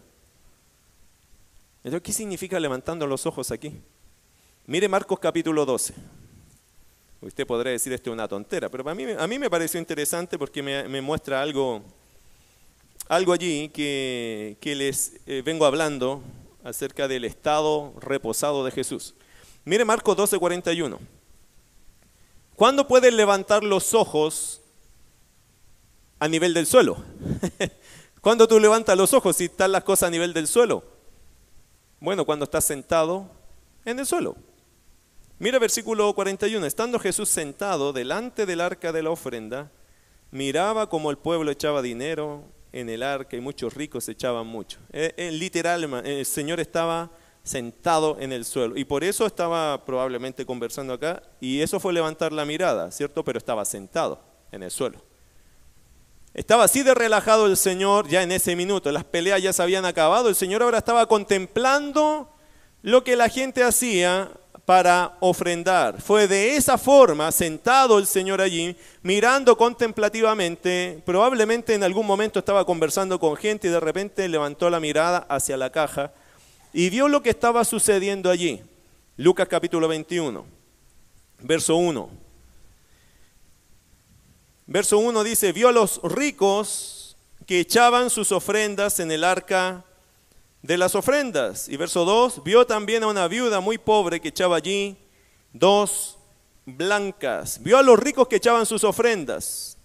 [1.84, 3.72] Entonces, ¿qué significa levantando los ojos aquí?
[4.66, 5.95] Mire Marcos capítulo 12.
[7.20, 11.01] Usted podrá decir esto es una tontera, pero a mí, me pareció interesante porque me,
[11.01, 11.82] muestra algo,
[13.09, 16.22] algo allí que, les eh, vengo hablando
[16.64, 19.14] acerca del estado reposado de Jesús.
[19.64, 21.16] Mire Marcos 12, 41.
[22.57, 24.63] ¿Cuándo puedes levantar los ojos
[26.19, 26.97] a nivel del suelo?
[28.23, 30.83] ¿Cuándo tú levantas los ojos si están las cosas a nivel del suelo?
[32.01, 33.31] Bueno, cuando estás sentado
[33.85, 34.37] en el suelo.
[35.39, 36.65] Mira versículo 41.
[36.65, 39.71] Estando Jesús sentado delante del arca de la ofrenda,
[40.31, 42.43] miraba como el pueblo echaba dinero
[42.73, 44.79] en el arca y muchos ricos echaban mucho.
[44.93, 47.11] Eh, eh, literal, el Señor estaba
[47.47, 48.76] sentado en el suelo.
[48.76, 53.24] Y por eso estaba probablemente conversando acá, y eso fue levantar la mirada, ¿cierto?
[53.24, 54.20] Pero estaba sentado
[54.51, 54.99] en el suelo.
[56.34, 59.86] Estaba así de relajado el Señor ya en ese minuto, las peleas ya se habían
[59.86, 62.30] acabado, el Señor ahora estaba contemplando
[62.82, 64.30] lo que la gente hacía
[64.66, 66.03] para ofrendar.
[66.03, 72.66] Fue de esa forma, sentado el Señor allí, mirando contemplativamente, probablemente en algún momento estaba
[72.66, 76.12] conversando con gente y de repente levantó la mirada hacia la caja
[76.77, 78.62] y vio lo que estaba sucediendo allí.
[79.16, 80.45] Lucas capítulo 21,
[81.41, 82.11] verso 1.
[84.66, 87.16] Verso 1 dice, vio a los ricos
[87.47, 89.87] que echaban sus ofrendas en el arca
[90.61, 91.66] de las ofrendas.
[91.66, 94.99] Y verso 2, vio también a una viuda muy pobre que echaba allí
[95.55, 96.18] dos
[96.66, 97.62] blancas.
[97.62, 99.79] Vio a los ricos que echaban sus ofrendas.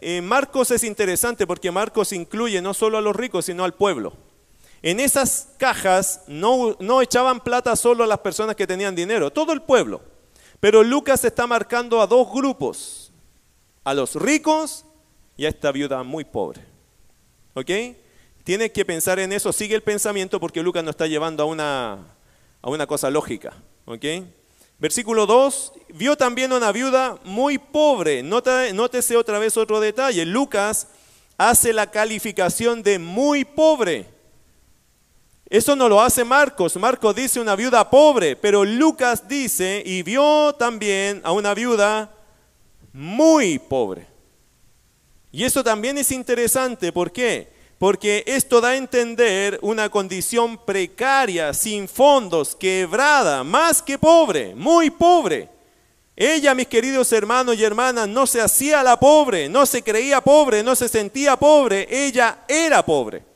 [0.00, 4.27] Eh, Marcos es interesante porque Marcos incluye no solo a los ricos, sino al pueblo.
[4.82, 9.52] En esas cajas no, no echaban plata solo a las personas que tenían dinero, todo
[9.52, 10.00] el pueblo.
[10.60, 13.12] Pero Lucas está marcando a dos grupos,
[13.84, 14.84] a los ricos
[15.36, 16.64] y a esta viuda muy pobre.
[17.54, 17.70] ¿Ok?
[18.44, 22.16] Tienes que pensar en eso, sigue el pensamiento porque Lucas nos está llevando a una,
[22.62, 23.54] a una cosa lógica.
[23.84, 24.04] ¿Ok?
[24.78, 28.22] Versículo 2, vio también a una viuda muy pobre.
[28.22, 30.24] nótese otra vez otro detalle.
[30.24, 30.86] Lucas
[31.36, 34.17] hace la calificación de muy pobre.
[35.50, 36.76] Eso no lo hace Marcos.
[36.76, 42.10] Marcos dice una viuda pobre, pero Lucas dice y vio también a una viuda
[42.92, 44.06] muy pobre.
[45.32, 46.92] Y eso también es interesante.
[46.92, 47.50] ¿Por qué?
[47.78, 54.90] Porque esto da a entender una condición precaria, sin fondos, quebrada, más que pobre, muy
[54.90, 55.48] pobre.
[56.16, 60.64] Ella, mis queridos hermanos y hermanas, no se hacía la pobre, no se creía pobre,
[60.64, 63.27] no se sentía pobre, ella era pobre.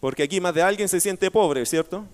[0.00, 2.06] Porque aquí más de alguien se siente pobre, ¿cierto?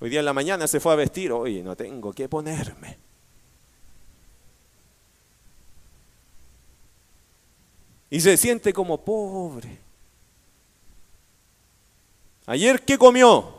[0.00, 2.98] Hoy día en la mañana se fue a vestir, oye, no tengo que ponerme.
[8.10, 9.78] Y se siente como pobre.
[12.46, 13.54] Ayer, ¿qué comió?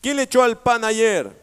[0.00, 1.40] ¿Qué le echó al pan ayer?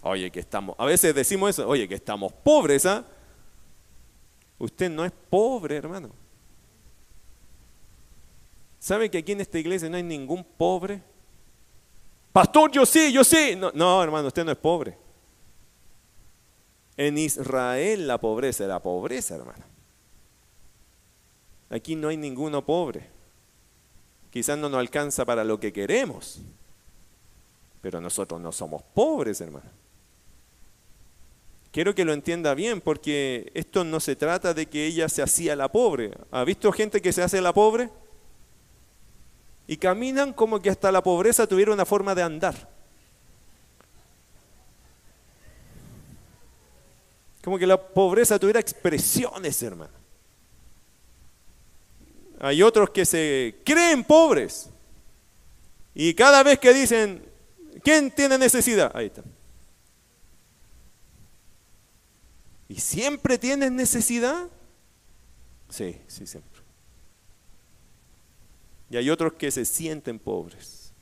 [0.00, 3.04] Oye, que estamos, a veces decimos eso, oye, que estamos pobres, ¿ah?
[4.58, 6.21] Usted no es pobre, hermano.
[8.82, 11.00] ¿Sabe que aquí en esta iglesia no hay ningún pobre?
[12.32, 13.54] Pastor, yo sí, yo sí.
[13.56, 14.98] No, no, hermano, usted no es pobre.
[16.96, 19.62] En Israel la pobreza era pobreza, hermano.
[21.70, 23.08] Aquí no hay ninguno pobre.
[24.32, 26.40] Quizás no nos alcanza para lo que queremos,
[27.82, 29.70] pero nosotros no somos pobres, hermano.
[31.70, 35.54] Quiero que lo entienda bien, porque esto no se trata de que ella se hacía
[35.54, 36.10] la pobre.
[36.32, 37.88] ¿Ha visto gente que se hace la pobre?
[39.72, 42.68] Y caminan como que hasta la pobreza tuviera una forma de andar.
[47.42, 49.94] Como que la pobreza tuviera expresiones, hermano.
[52.38, 54.68] Hay otros que se creen pobres.
[55.94, 57.24] Y cada vez que dicen,
[57.82, 58.92] ¿quién tiene necesidad?
[58.94, 59.22] Ahí está.
[62.68, 64.48] ¿Y siempre tienes necesidad?
[65.70, 66.51] Sí, sí, siempre.
[68.92, 70.92] Y hay otros que se sienten pobres.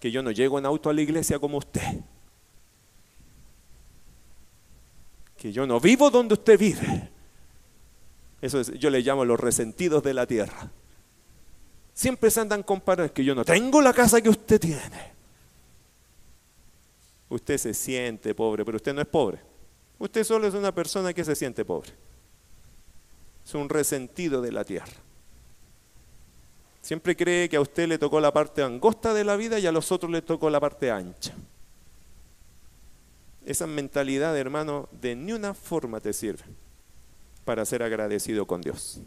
[0.00, 2.00] Que yo no llego en auto a la iglesia como usted.
[5.36, 7.08] Que yo no vivo donde usted vive.
[8.40, 10.72] Eso es, yo le llamo los resentidos de la tierra.
[11.94, 15.12] Siempre se andan comparando, que yo no tengo la casa que usted tiene.
[17.28, 19.38] Usted se siente pobre, pero usted no es pobre.
[20.00, 21.92] Usted solo es una persona que se siente pobre.
[23.46, 25.11] Es un resentido de la tierra.
[26.92, 29.72] Siempre cree que a usted le tocó la parte angosta de la vida y a
[29.72, 31.32] los otros le tocó la parte ancha.
[33.46, 36.44] Esa mentalidad, hermano, de ni una forma te sirve
[37.46, 39.00] para ser agradecido con Dios.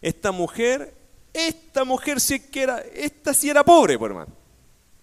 [0.00, 0.94] Esta mujer,
[1.34, 4.32] esta mujer sí que era, esta sí era pobre, por hermano.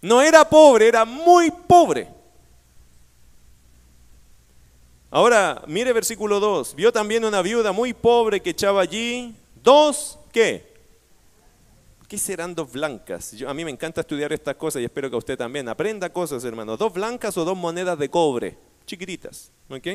[0.02, 2.08] No era pobre, era muy pobre.
[5.12, 6.74] Ahora, mire versículo 2.
[6.74, 10.74] Vio también una viuda muy pobre que echaba allí dos, ¿qué?
[12.08, 13.32] ¿Qué serán dos blancas?
[13.32, 16.44] Yo, a mí me encanta estudiar estas cosas y espero que usted también aprenda cosas,
[16.44, 16.78] hermano.
[16.78, 19.52] Dos blancas o dos monedas de cobre, chiquititas.
[19.70, 19.88] ¿ok?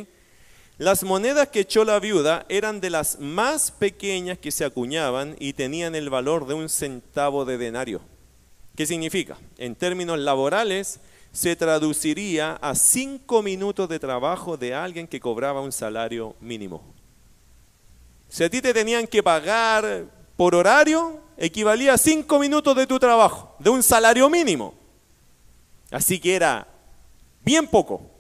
[0.79, 5.53] Las monedas que echó la viuda eran de las más pequeñas que se acuñaban y
[5.53, 8.01] tenían el valor de un centavo de denario.
[8.75, 9.37] ¿Qué significa?
[9.59, 11.01] En términos laborales,
[11.33, 16.83] se traduciría a cinco minutos de trabajo de alguien que cobraba un salario mínimo.
[18.29, 20.07] Si a ti te tenían que pagar
[20.41, 24.73] por horario, equivalía a cinco minutos de tu trabajo, de un salario mínimo.
[25.91, 26.67] Así que era
[27.45, 28.11] bien poco.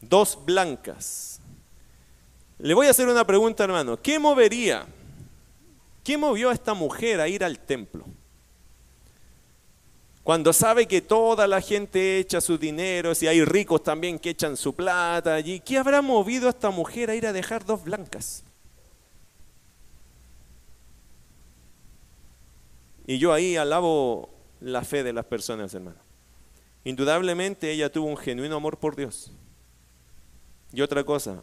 [0.00, 1.40] Dos blancas.
[2.58, 4.00] Le voy a hacer una pregunta, hermano.
[4.00, 4.86] ¿Qué movería?
[6.02, 8.06] ¿Qué movió a esta mujer a ir al templo?
[10.22, 14.56] Cuando sabe que toda la gente echa su dinero, si hay ricos también que echan
[14.56, 18.42] su plata allí, ¿qué habrá movido a esta mujer a ir a dejar dos blancas?
[23.06, 24.30] Y yo ahí alabo
[24.60, 25.98] la fe de las personas, hermano.
[26.84, 29.32] Indudablemente ella tuvo un genuino amor por Dios.
[30.72, 31.42] Y otra cosa,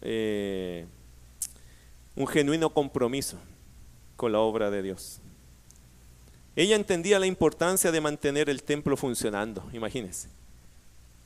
[0.00, 0.86] eh,
[2.16, 3.38] un genuino compromiso
[4.16, 5.20] con la obra de Dios.
[6.54, 10.28] Ella entendía la importancia de mantener el templo funcionando, imagínense.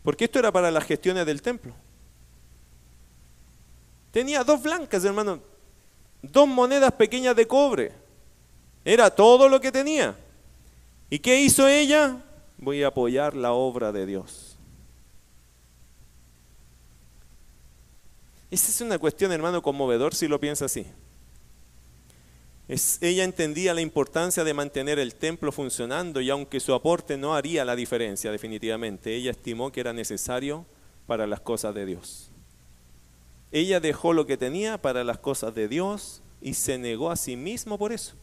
[0.02, 1.74] Porque esto era para las gestiones del templo.
[4.12, 5.40] Tenía dos blancas, hermano,
[6.22, 7.92] dos monedas pequeñas de cobre.
[8.87, 10.16] Era todo lo que tenía.
[11.11, 12.24] ¿Y qué hizo ella?
[12.57, 14.57] Voy a apoyar la obra de Dios.
[18.51, 20.87] Esa es una cuestión, hermano, conmovedor si lo piensa así
[22.68, 27.64] ella entendía la importancia de mantener el templo funcionando y aunque su aporte no haría
[27.64, 30.66] la diferencia definitivamente, ella estimó que era necesario
[31.07, 32.30] para las cosas de Dios.
[33.53, 37.37] Ella dejó lo que tenía para las cosas de Dios y se negó a sí
[37.37, 38.16] mismo por eso.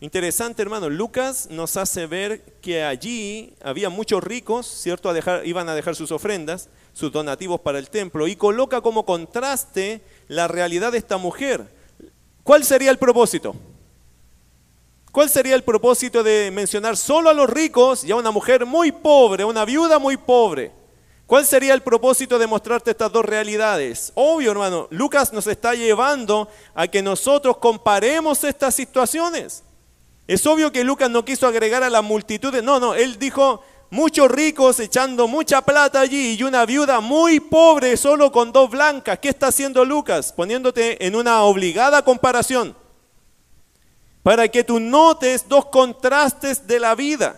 [0.00, 0.88] Interesante, hermano.
[0.88, 5.12] Lucas nos hace ver que allí había muchos ricos, ¿cierto?
[5.44, 10.48] Iban a dejar sus ofrendas, sus donativos para el templo, y coloca como contraste la
[10.48, 11.80] realidad de esta mujer
[12.42, 13.54] ¿Cuál sería el propósito?
[15.12, 18.92] ¿Cuál sería el propósito de mencionar solo a los ricos y a una mujer muy
[18.92, 20.72] pobre, una viuda muy pobre?
[21.26, 24.12] ¿Cuál sería el propósito de mostrarte estas dos realidades?
[24.14, 29.62] Obvio, hermano, Lucas nos está llevando a que nosotros comparemos estas situaciones.
[30.30, 34.30] Es obvio que Lucas no quiso agregar a las multitudes, no, no, él dijo, muchos
[34.30, 39.18] ricos echando mucha plata allí y una viuda muy pobre solo con dos blancas.
[39.18, 40.32] ¿Qué está haciendo Lucas?
[40.32, 42.76] Poniéndote en una obligada comparación.
[44.22, 47.34] Para que tú notes dos contrastes de la vida.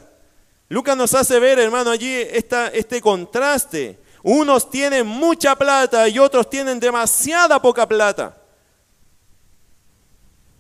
[0.68, 3.98] Lucas nos hace ver, hermano, allí este contraste.
[4.22, 8.36] Unos tienen mucha plata y otros tienen demasiada poca plata.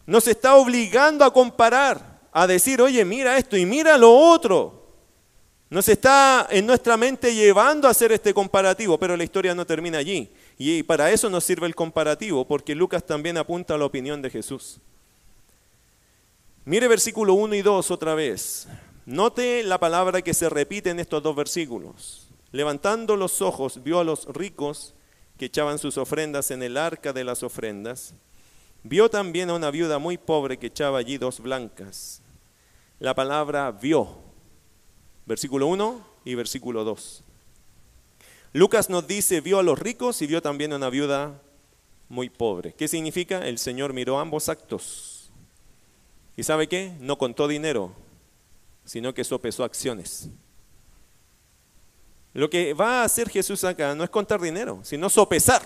[0.06, 4.82] Nos está obligando a comparar, a decir, oye, mira esto y mira lo otro.
[5.70, 9.98] Nos está en nuestra mente llevando a hacer este comparativo, pero la historia no termina
[9.98, 10.30] allí.
[10.58, 14.30] Y para eso nos sirve el comparativo, porque Lucas también apunta a la opinión de
[14.30, 14.78] Jesús.
[16.64, 18.68] Mire versículo 1 y 2 otra vez.
[19.04, 22.28] Note la palabra que se repite en estos dos versículos.
[22.52, 24.94] Levantando los ojos, vio a los ricos
[25.38, 28.14] que echaban sus ofrendas en el arca de las ofrendas.
[28.84, 32.21] Vio también a una viuda muy pobre que echaba allí dos blancas.
[33.02, 34.06] La palabra vio
[35.26, 37.24] versículo 1 y versículo 2.
[38.52, 41.42] Lucas nos dice, vio a los ricos y vio también a una viuda
[42.08, 42.74] muy pobre.
[42.74, 43.44] ¿Qué significa?
[43.44, 45.32] El Señor miró ambos actos.
[46.36, 46.92] ¿Y sabe qué?
[47.00, 47.90] No contó dinero,
[48.84, 50.28] sino que sopesó acciones.
[52.34, 55.60] Lo que va a hacer Jesús acá no es contar dinero, sino sopesar.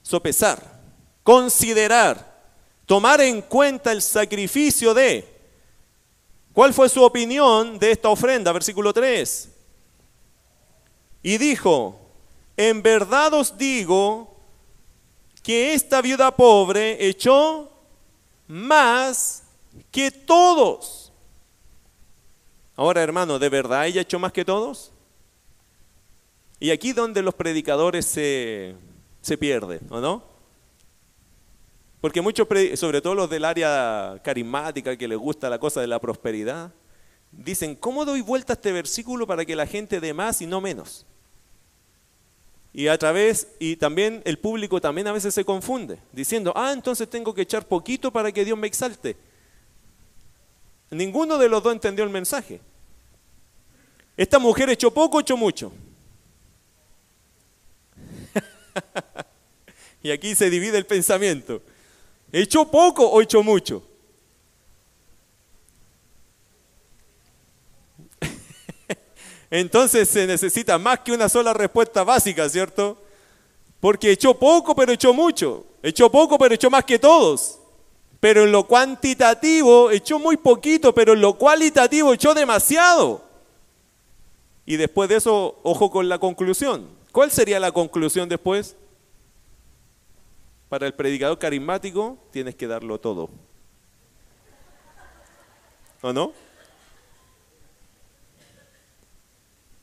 [0.00, 0.80] Sopesar,
[1.22, 2.42] considerar,
[2.86, 5.36] tomar en cuenta el sacrificio de.
[6.58, 8.50] ¿Cuál fue su opinión de esta ofrenda?
[8.50, 9.48] Versículo 3.
[11.22, 12.00] Y dijo,
[12.56, 14.36] en verdad os digo
[15.40, 17.70] que esta viuda pobre echó
[18.48, 19.44] más
[19.92, 21.12] que todos.
[22.74, 24.90] Ahora, hermano, ¿de verdad ella echó más que todos?
[26.58, 28.74] Y aquí donde los predicadores se,
[29.20, 30.24] se pierden, ¿o no?
[32.00, 35.98] Porque muchos, sobre todo los del área carismática, que les gusta la cosa de la
[35.98, 36.72] prosperidad,
[37.32, 40.60] dicen, ¿cómo doy vuelta a este versículo para que la gente dé más y no
[40.60, 41.04] menos?
[42.72, 47.10] Y a través, y también el público también a veces se confunde, diciendo, ah, entonces
[47.10, 49.16] tengo que echar poquito para que Dios me exalte.
[50.90, 52.60] Ninguno de los dos entendió el mensaje.
[54.16, 55.72] Esta mujer echó poco, echó mucho.
[60.02, 61.60] y aquí se divide el pensamiento.
[62.32, 63.82] ¿Echó poco o echó mucho?
[69.50, 73.02] Entonces se necesita más que una sola respuesta básica, ¿cierto?
[73.80, 75.64] Porque echó poco, pero echó mucho.
[75.82, 77.58] Echó poco, pero echó más que todos.
[78.20, 83.22] Pero en lo cuantitativo echó muy poquito, pero en lo cualitativo echó demasiado.
[84.66, 86.88] Y después de eso, ojo con la conclusión.
[87.12, 88.76] ¿Cuál sería la conclusión después?
[90.68, 93.30] Para el predicador carismático tienes que darlo todo.
[96.02, 96.32] ¿O no?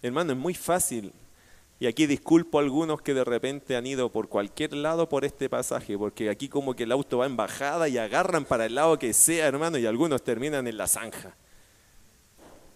[0.02, 1.12] Hermano, es muy fácil.
[1.80, 5.50] Y aquí disculpo a algunos que de repente han ido por cualquier lado por este
[5.50, 8.98] pasaje, porque aquí como que el auto va en bajada y agarran para el lado
[8.98, 11.36] que sea, hermano, y algunos terminan en la zanja.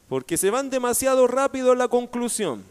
[0.09, 2.65] Porque se van demasiado rápido a la conclusión.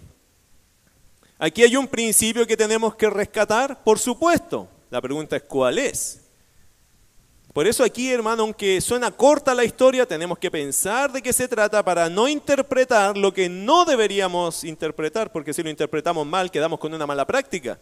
[1.39, 4.69] Aquí hay un principio que tenemos que rescatar, por supuesto.
[4.91, 6.29] La pregunta es ¿cuál es?
[7.53, 11.49] Por eso aquí, hermano, aunque suena corta la historia, tenemos que pensar de qué se
[11.49, 16.79] trata para no interpretar lo que no deberíamos interpretar, porque si lo interpretamos mal, quedamos
[16.79, 17.79] con una mala práctica.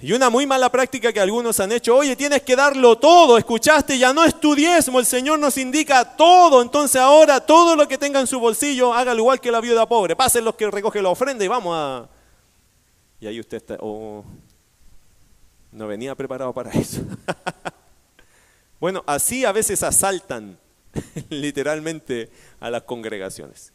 [0.00, 3.98] Y una muy mala práctica que algunos han hecho, oye, tienes que darlo todo, escuchaste,
[3.98, 7.96] ya no es tu diezmo, el Señor nos indica todo, entonces ahora todo lo que
[7.96, 11.08] tenga en su bolsillo, hágalo igual que la viuda pobre, pasen los que recoge la
[11.08, 12.08] ofrenda y vamos a...
[13.18, 14.22] Y ahí usted está, oh,
[15.76, 17.02] no venía preparado para eso.
[18.78, 20.58] Bueno, así a veces asaltan
[21.30, 22.28] literalmente
[22.60, 23.72] a las congregaciones.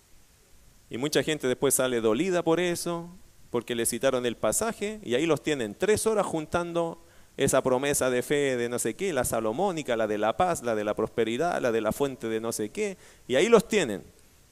[0.91, 3.09] Y mucha gente después sale dolida por eso,
[3.49, 7.03] porque le citaron el pasaje y ahí los tienen tres horas juntando
[7.35, 10.75] esa promesa de fe de no sé qué, la salomónica, la de la paz, la
[10.75, 12.95] de la prosperidad, la de la fuente de no sé qué,
[13.27, 14.03] y ahí los tienen.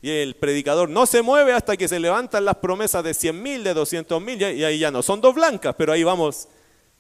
[0.02, 3.64] Y el predicador no se mueve hasta que se levantan las promesas de 100 mil,
[3.64, 6.48] de 200 mil, y ahí ya no son dos blancas, pero ahí vamos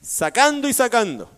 [0.02, 1.30] sacando y sacando.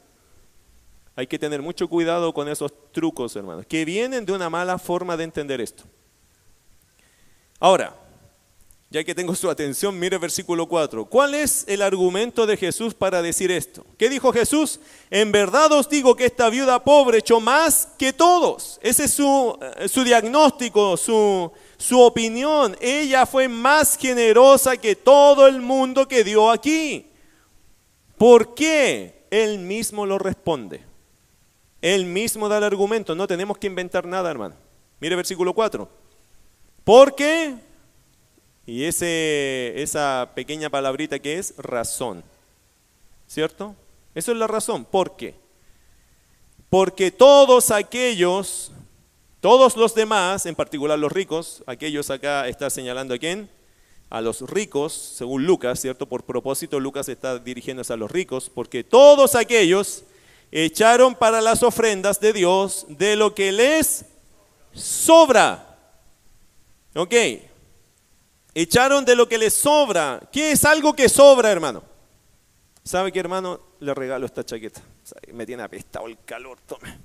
[1.16, 5.18] Hay que tener mucho cuidado con esos trucos, hermanos, que vienen de una mala forma
[5.18, 5.84] de entender esto.
[7.59, 7.95] Ahora,
[8.91, 11.05] ya que tengo su atención, mire versículo 4.
[11.05, 13.86] ¿Cuál es el argumento de Jesús para decir esto?
[13.97, 14.82] ¿Qué dijo Jesús?
[15.09, 18.80] En verdad os digo que esta viuda pobre echó más que todos.
[18.82, 22.76] Ese es su, eh, su diagnóstico, su, su opinión.
[22.82, 27.11] Ella fue más generosa que todo el mundo que dio aquí.
[28.22, 29.26] ¿Por qué?
[29.32, 30.80] Él mismo lo responde.
[31.82, 34.53] Él mismo da el argumento, no tenemos que inventar nada, hermano.
[34.99, 35.89] Mire versículo 4.
[36.84, 37.55] Porque,
[38.67, 42.24] y ese, esa pequeña palabrita que es razón,
[43.26, 43.76] ¿cierto?
[44.13, 44.86] Eso es la razón.
[44.86, 45.34] ¿Por qué?
[46.69, 48.72] Porque todos aquellos,
[49.39, 53.49] todos los demás, en particular los ricos, aquellos acá está señalando a quién?
[54.12, 56.05] A los ricos, según Lucas, ¿cierto?
[56.05, 60.03] Por propósito, Lucas está dirigiéndose a los ricos, porque todos aquellos
[60.51, 64.05] echaron para las ofrendas de Dios de lo que les
[64.74, 65.78] sobra.
[66.93, 67.14] Ok.
[68.53, 70.22] Echaron de lo que les sobra.
[70.32, 71.82] ¿Qué es algo que sobra, hermano?
[72.84, 73.62] ¿Sabe qué, hermano?
[73.80, 74.82] Le regalo esta chaqueta.
[75.32, 76.99] Me tiene apestado el calor, tome.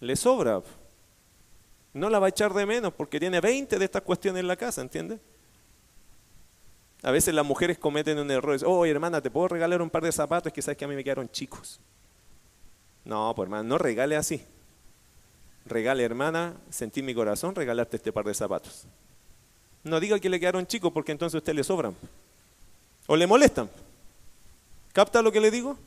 [0.00, 0.62] Le sobra.
[1.94, 4.56] No la va a echar de menos porque tiene 20 de estas cuestiones en la
[4.56, 5.18] casa, ¿entiende?
[7.02, 8.58] A veces las mujeres cometen un error.
[8.64, 10.52] Oh, hermana, ¿te puedo regalar un par de zapatos?
[10.52, 11.80] que sabes que a mí me quedaron chicos.
[13.04, 14.44] No, pues hermana, no regale así.
[15.64, 18.84] Regale, hermana, sentí mi corazón regalarte este par de zapatos.
[19.84, 21.94] No diga que le quedaron chicos porque entonces a usted le sobran.
[23.06, 23.70] O le molestan.
[24.92, 25.78] ¿Capta lo que le digo?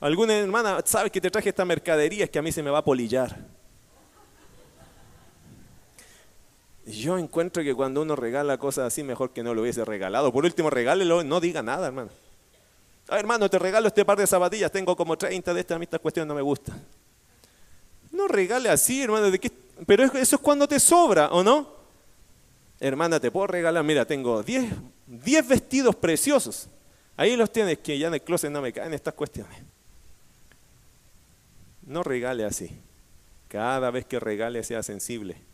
[0.00, 2.78] Alguna hermana, sabes que te traje esta mercadería, es que a mí se me va
[2.78, 3.36] a polillar.
[6.90, 10.32] Yo encuentro que cuando uno regala cosas así, mejor que no lo hubiese regalado.
[10.32, 12.10] Por último, regálelo, no diga nada, hermano.
[13.08, 15.84] Ah, hermano, te regalo este par de zapatillas, tengo como 30 de estas, a mí
[15.84, 16.80] estas cuestiones no me gustan.
[18.12, 19.50] No regale así, hermano, ¿de qué?
[19.86, 21.68] pero eso es cuando te sobra, ¿o no?
[22.78, 24.72] Hermana, te puedo regalar, mira, tengo 10,
[25.06, 26.68] 10 vestidos preciosos.
[27.16, 29.58] Ahí los tienes, que ya en el closet no me caen estas cuestiones.
[31.82, 32.70] No regale así.
[33.48, 35.49] Cada vez que regale sea sensible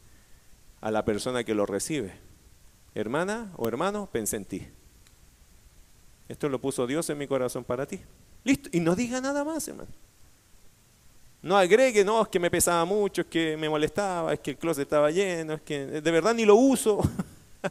[0.86, 2.12] a la persona que lo recibe.
[2.94, 4.64] Hermana o hermano, pense en ti.
[6.28, 7.98] Esto lo puso Dios en mi corazón para ti.
[8.44, 8.68] Listo.
[8.70, 9.90] Y no diga nada más, hermano.
[11.42, 14.58] No agregue, no, es que me pesaba mucho, es que me molestaba, es que el
[14.58, 17.00] closet estaba lleno, es que de verdad ni lo uso.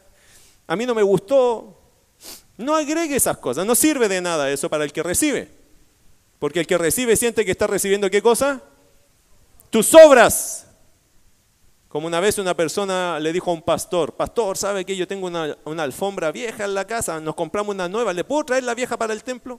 [0.66, 1.74] A mí no me gustó.
[2.58, 5.48] No agregue esas cosas, no sirve de nada eso para el que recibe.
[6.38, 8.60] Porque el que recibe siente que está recibiendo qué cosa?
[9.70, 10.65] Tus obras.
[11.96, 15.28] Como una vez una persona le dijo a un pastor, pastor, ¿sabe que yo tengo
[15.28, 17.18] una, alfombra vieja en la casa?
[17.20, 19.58] Nos compramos una nueva, ¿le puedo traer la vieja para el templo?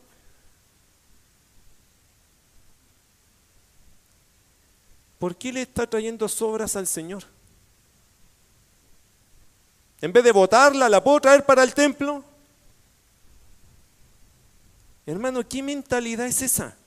[5.17, 7.23] ¿Por qué le está trayendo sobras al Señor?
[9.99, 12.23] En vez de botarla, ¿la puedo traer para el templo?
[15.07, 16.77] Hermano, ¿qué mentalidad es esa?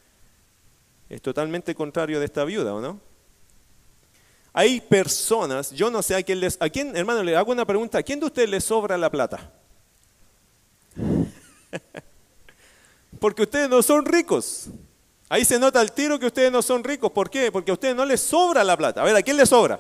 [1.09, 3.10] Es totalmente contrario de esta viuda, ¿o no?
[4.53, 7.99] Hay personas, yo no sé a quién les, a quién, hermano, le hago una pregunta,
[7.99, 9.53] ¿a quién de ustedes le sobra la plata?
[13.21, 14.67] Porque ustedes no son ricos.
[15.29, 17.13] Ahí se nota el tiro que ustedes no son ricos.
[17.13, 17.53] ¿Por qué?
[17.53, 19.03] Porque a ustedes no les sobra la plata.
[19.03, 19.79] A ver, ¿a quién le sobra?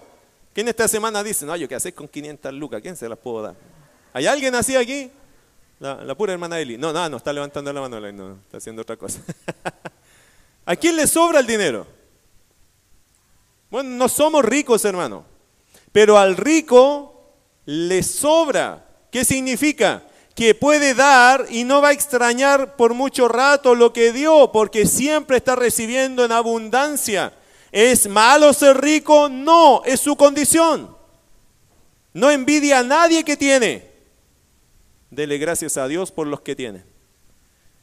[0.52, 2.80] ¿Quién esta semana dice, no, yo qué hacer con 500 lucas?
[2.80, 3.56] ¿Quién se las puedo dar?
[4.12, 5.10] ¿Hay alguien así aquí?
[5.80, 6.76] La, pura hermana Eli.
[6.76, 9.20] No, no, no, está levantando la mano, no, está haciendo otra cosa.
[10.66, 11.86] ¿A quién le sobra el dinero?
[13.70, 15.24] Bueno, no somos ricos, hermano.
[15.92, 17.34] Pero al rico
[17.66, 18.86] le sobra.
[19.10, 20.04] ¿Qué significa?
[20.34, 24.86] Que puede dar y no va a extrañar por mucho rato lo que dio, porque
[24.86, 27.34] siempre está recibiendo en abundancia.
[27.72, 29.28] ¿Es malo ser rico?
[29.28, 30.96] No, es su condición.
[32.12, 33.88] No envidia a nadie que tiene.
[35.10, 36.84] Dele gracias a Dios por los que tiene.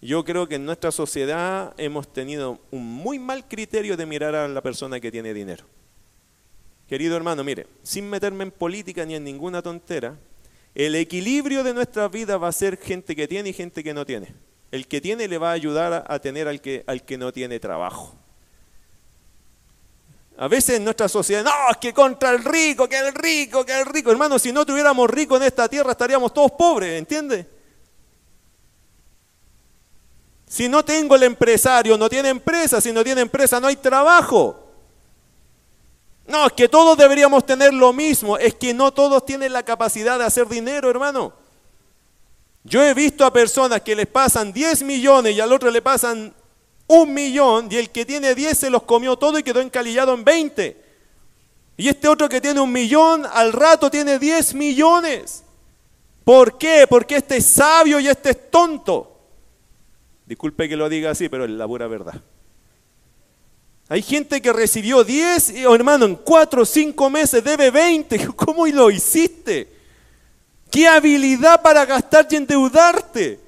[0.01, 4.47] Yo creo que en nuestra sociedad hemos tenido un muy mal criterio de mirar a
[4.47, 5.65] la persona que tiene dinero.
[6.87, 10.17] Querido hermano, mire, sin meterme en política ni en ninguna tontera,
[10.73, 14.05] el equilibrio de nuestra vida va a ser gente que tiene y gente que no
[14.05, 14.33] tiene.
[14.71, 17.59] El que tiene le va a ayudar a tener al que, al que no tiene
[17.59, 18.15] trabajo.
[20.37, 23.77] A veces en nuestra sociedad, no, es que contra el rico, que el rico, que
[23.77, 24.11] el rico.
[24.11, 27.47] Hermano, si no tuviéramos rico en esta tierra estaríamos todos pobres, ¿entiende?
[30.47, 34.66] Si no tengo el empresario, no tiene empresa, si no tiene empresa, no hay trabajo.
[36.27, 40.19] No, es que todos deberíamos tener lo mismo, es que no todos tienen la capacidad
[40.19, 41.33] de hacer dinero, hermano.
[42.65, 46.33] Yo he visto a personas que les pasan 10 millones y al otro le pasan
[46.87, 50.25] un millón y el que tiene 10 se los comió todo y quedó encalillado en
[50.25, 50.83] 20.
[51.77, 55.45] Y este otro que tiene un millón al rato tiene 10 millones.
[56.25, 56.87] ¿Por qué?
[56.89, 59.17] Porque este es sabio y este es tonto.
[60.25, 62.21] Disculpe que lo diga así, pero es la pura verdad.
[63.89, 68.27] Hay gente que recibió 10, y, oh, hermano, en 4 o 5 meses debe 20.
[68.35, 69.69] ¿Cómo lo hiciste?
[70.69, 73.39] ¿Qué habilidad para gastar y endeudarte?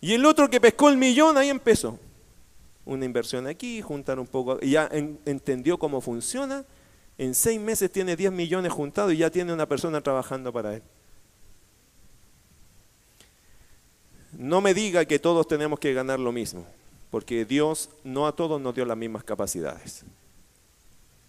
[0.00, 1.98] Y el otro que pescó el millón, ahí empezó.
[2.84, 6.64] Una inversión aquí, juntar un poco, y ya entendió cómo funciona.
[7.18, 10.82] En seis meses tiene 10 millones juntados y ya tiene una persona trabajando para él.
[14.32, 16.64] No me diga que todos tenemos que ganar lo mismo,
[17.12, 20.02] porque Dios no a todos nos dio las mismas capacidades.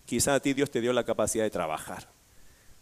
[0.05, 2.07] Quizá a ti Dios te dio la capacidad de trabajar.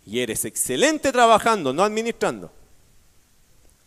[0.05, 2.51] Y eres excelente trabajando, no administrando.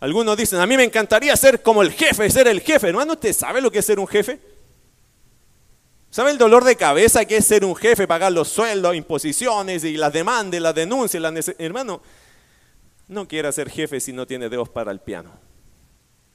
[0.00, 2.88] Algunos dicen, a mí me encantaría ser como el jefe, ser el jefe.
[2.88, 4.40] Hermano, ¿usted sabe lo que es ser un jefe?
[6.10, 9.96] ¿Sabe el dolor de cabeza que es ser un jefe, pagar los sueldos, imposiciones y
[9.96, 11.22] las demandas, las denuncias?
[11.22, 12.02] Las Hermano,
[13.06, 15.30] no quiera ser jefe si no tiene dedos para el piano,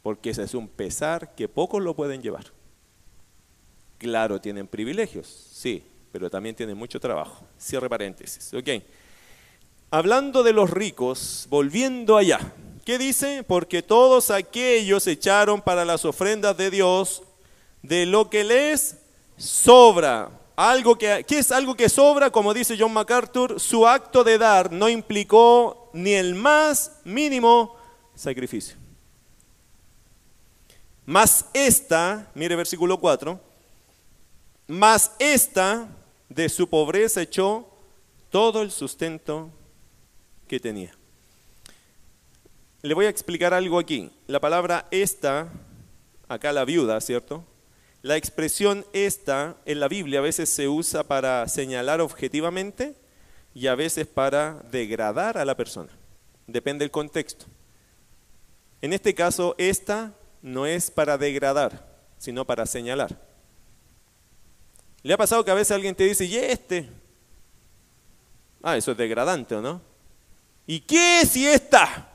[0.02, 2.58] porque ese es un pesar que pocos lo pueden llevar.
[4.00, 7.46] Claro, tienen privilegios, sí, pero también tienen mucho trabajo.
[7.60, 8.52] Cierre paréntesis.
[8.56, 8.84] Ok.
[9.92, 12.40] Hablando de los ricos, volviendo allá,
[12.90, 13.44] ¿Qué dice?
[13.44, 17.22] Porque todos aquellos echaron para las ofrendas de Dios
[17.84, 18.98] de lo que les
[19.38, 20.32] sobra.
[20.56, 22.32] Algo que, ¿Qué es algo que sobra?
[22.32, 27.76] Como dice John MacArthur, su acto de dar no implicó ni el más mínimo
[28.16, 28.76] sacrificio.
[31.06, 33.40] Mas esta, mire versículo 4,
[34.70, 35.90] mas esta
[36.30, 37.68] de su pobreza echó
[38.30, 39.50] todo el sustento
[40.48, 40.94] que tenía.
[42.84, 44.12] Le voy a explicar algo aquí.
[44.28, 45.50] La palabra esta,
[46.28, 47.44] acá la viuda, ¿cierto?
[48.04, 52.94] La expresión esta en la Biblia a veces se usa para señalar objetivamente
[53.56, 55.90] y a veces para degradar a la persona.
[56.46, 57.48] Depende del contexto.
[58.84, 60.14] En este caso, esta
[60.44, 61.88] no es para degradar,
[62.20, 63.29] sino para señalar.
[65.04, 66.90] ¿Le ha pasado que a veces alguien te dice, y este?
[68.62, 69.82] Ah, eso es degradante, ¿o no?
[70.68, 72.10] ¿Y qué si esta?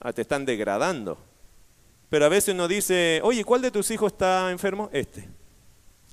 [0.00, 1.18] Ah, te están degradando.
[2.08, 4.88] Pero a veces uno dice, oye, ¿cuál de tus hijos está enfermo?
[4.92, 5.28] Este.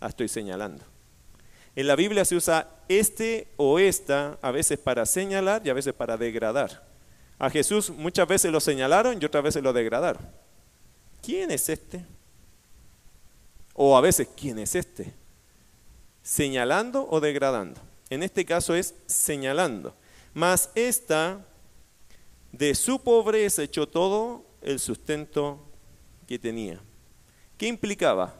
[0.02, 0.84] Ah, estoy señalando.
[1.76, 5.94] En la Biblia se usa este o esta a veces para señalar y a veces
[5.94, 6.86] para degradar.
[7.38, 10.26] A Jesús muchas veces lo señalaron y otras veces lo degradaron.
[11.22, 12.06] ¿Quién es este?
[13.74, 15.14] O a veces, ¿quién es este?
[16.26, 17.80] Señalando o degradando.
[18.10, 19.94] En este caso es señalando.
[20.34, 21.46] Mas esta
[22.52, 25.60] de su pobreza echó todo el sustento
[26.28, 26.82] que tenía.
[27.60, 28.34] ¿Qué implicaba?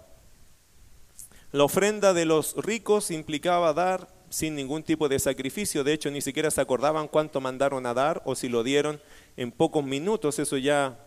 [1.52, 5.84] La ofrenda de los ricos implicaba dar sin ningún tipo de sacrificio.
[5.84, 9.00] De hecho, ni siquiera se acordaban cuánto mandaron a dar o si lo dieron
[9.38, 10.40] en pocos minutos.
[10.40, 10.98] Eso ya,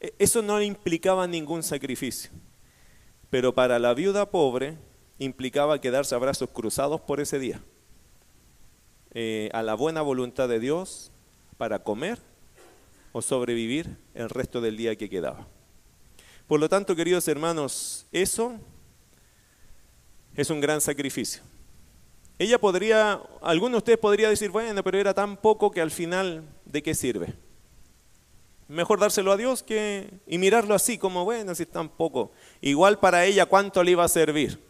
[0.00, 2.32] e, eso no implicaba ningún sacrificio.
[3.30, 4.76] Pero para la viuda pobre
[5.18, 7.60] implicaba quedarse a brazos cruzados por ese día.
[9.12, 11.10] Eh, a la buena voluntad de Dios
[11.56, 12.18] para comer
[13.12, 15.46] o sobrevivir el resto del día que quedaba.
[16.46, 18.60] Por lo tanto, queridos hermanos, eso
[20.36, 21.42] es un gran sacrificio.
[22.38, 26.44] Ella podría, alguno de ustedes podría decir, bueno, pero era tan poco que al final,
[26.66, 27.34] ¿de qué sirve?
[28.68, 32.32] Mejor dárselo a Dios que y mirarlo así como, bueno, si es tan poco.
[32.60, 34.60] Igual para ella, ¿cuánto le iba a servir?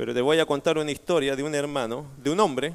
[0.00, 2.72] Pero te voy a contar una historia de un hermano, de un hombre,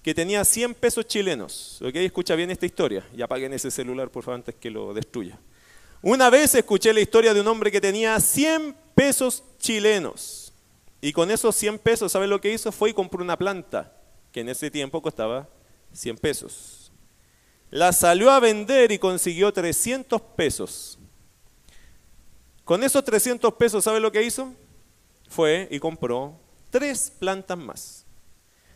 [0.00, 1.82] que tenía 100 pesos chilenos.
[1.82, 1.96] ¿Ok?
[1.96, 5.36] Escucha bien esta historia y apaguen ese celular, por favor, antes que lo destruya.
[6.02, 10.52] Una vez escuché la historia de un hombre que tenía 100 pesos chilenos.
[11.00, 12.70] Y con esos 100 pesos, ¿sabe lo que hizo?
[12.70, 13.92] Fue y compró una planta,
[14.30, 15.48] que en ese tiempo costaba
[15.94, 16.92] 100 pesos.
[17.72, 20.96] La salió a vender y consiguió 300 pesos.
[22.64, 24.54] Con esos 300 pesos, ¿sabe lo que hizo?
[25.28, 26.38] Fue y compró
[26.70, 28.04] tres plantas más.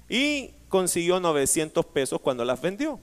[0.09, 3.01] Y consiguió 900 pesos cuando las vendió.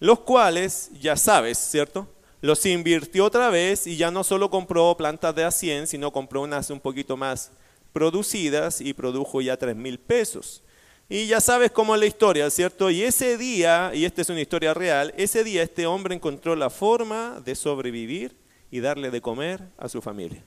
[0.00, 2.06] Los cuales, ya sabes, ¿cierto?
[2.40, 6.42] Los invirtió otra vez y ya no solo compró plantas de a 100, sino compró
[6.42, 7.50] unas un poquito más
[7.92, 10.62] producidas y produjo ya 3 mil pesos.
[11.08, 12.90] Y ya sabes cómo es la historia, ¿cierto?
[12.90, 16.70] Y ese día, y esta es una historia real, ese día este hombre encontró la
[16.70, 18.36] forma de sobrevivir
[18.70, 20.44] y darle de comer a su familia.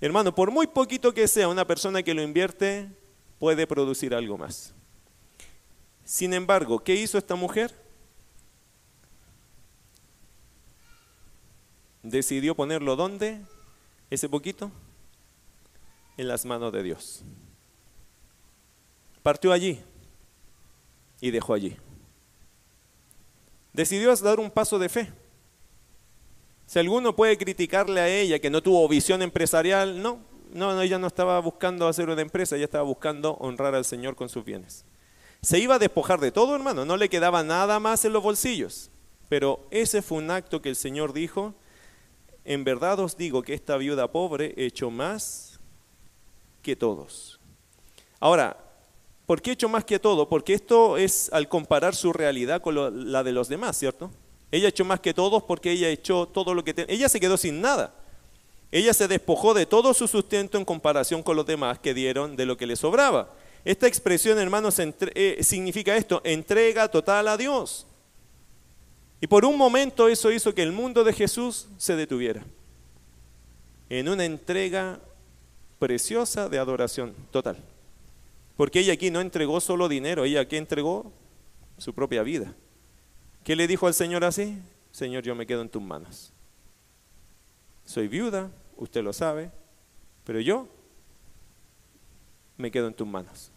[0.00, 2.88] Hermano, por muy poquito que sea, una persona que lo invierte
[3.38, 4.74] puede producir algo más.
[6.04, 7.74] Sin embargo, ¿qué hizo esta mujer?
[12.02, 13.40] Decidió ponerlo ¿dónde?
[14.08, 14.70] Ese poquito
[16.16, 17.22] en las manos de Dios.
[19.22, 19.82] Partió allí
[21.20, 21.76] y dejó allí.
[23.72, 25.12] Decidió dar un paso de fe.
[26.68, 30.18] Si alguno puede criticarle a ella que no tuvo visión empresarial, no,
[30.52, 34.28] no, ella no estaba buscando hacer una empresa, ella estaba buscando honrar al Señor con
[34.28, 34.84] sus bienes.
[35.40, 38.90] Se iba a despojar de todo, hermano, no le quedaba nada más en los bolsillos.
[39.30, 41.54] Pero ese fue un acto que el Señor dijo,
[42.44, 45.58] en verdad os digo que esta viuda pobre hecho más
[46.60, 47.40] que todos.
[48.20, 48.58] Ahora,
[49.24, 50.28] ¿por qué hecho más que todo?
[50.28, 54.10] Porque esto es al comparar su realidad con la de los demás, ¿cierto?
[54.50, 56.94] Ella hecho más que todos porque ella echó todo lo que tenía.
[56.94, 57.94] Ella se quedó sin nada.
[58.70, 62.46] Ella se despojó de todo su sustento en comparación con los demás que dieron de
[62.46, 63.32] lo que le sobraba.
[63.64, 67.86] Esta expresión, hermanos, eh, significa esto, entrega total a Dios.
[69.20, 72.44] Y por un momento eso hizo que el mundo de Jesús se detuviera.
[73.90, 75.00] En una entrega
[75.78, 77.56] preciosa de adoración total.
[78.56, 81.10] Porque ella aquí no entregó solo dinero, ella aquí entregó
[81.78, 82.54] su propia vida.
[83.48, 84.58] ¿Qué le dijo al Señor así?
[84.92, 86.34] Señor, yo me quedo en tus manos.
[87.86, 89.50] Soy viuda, usted lo sabe,
[90.24, 90.68] pero yo
[92.58, 93.50] me quedo en tus manos.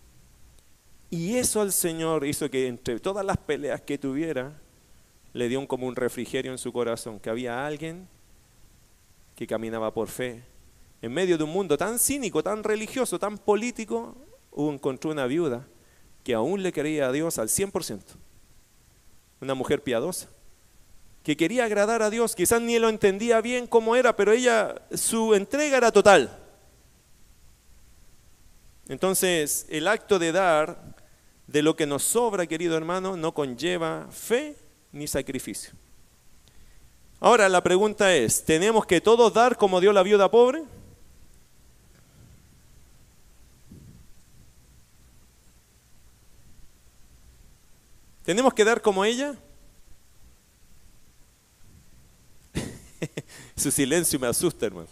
[1.09, 4.53] Y eso al Señor hizo que entre todas las peleas que tuviera,
[5.33, 8.07] le dio un, como un refrigerio en su corazón, que había alguien
[9.35, 10.41] que caminaba por fe.
[11.01, 14.15] En medio de un mundo tan cínico, tan religioso, tan político,
[14.55, 15.67] encontró una viuda
[16.23, 17.99] que aún le quería a Dios al 100%.
[19.41, 20.29] Una mujer piadosa,
[21.23, 25.33] que quería agradar a Dios, quizás ni lo entendía bien cómo era, pero ella, su
[25.33, 26.37] entrega era total.
[28.87, 30.95] Entonces, el acto de dar
[31.47, 34.55] de lo que nos sobra, querido hermano, no conlleva fe
[34.91, 35.73] ni sacrificio.
[37.19, 40.63] Ahora la pregunta es, ¿tenemos que todos dar como dio la viuda pobre?
[48.31, 49.35] ¿Tenemos que dar como ella?
[53.57, 54.87] Su silencio me asusta, hermano.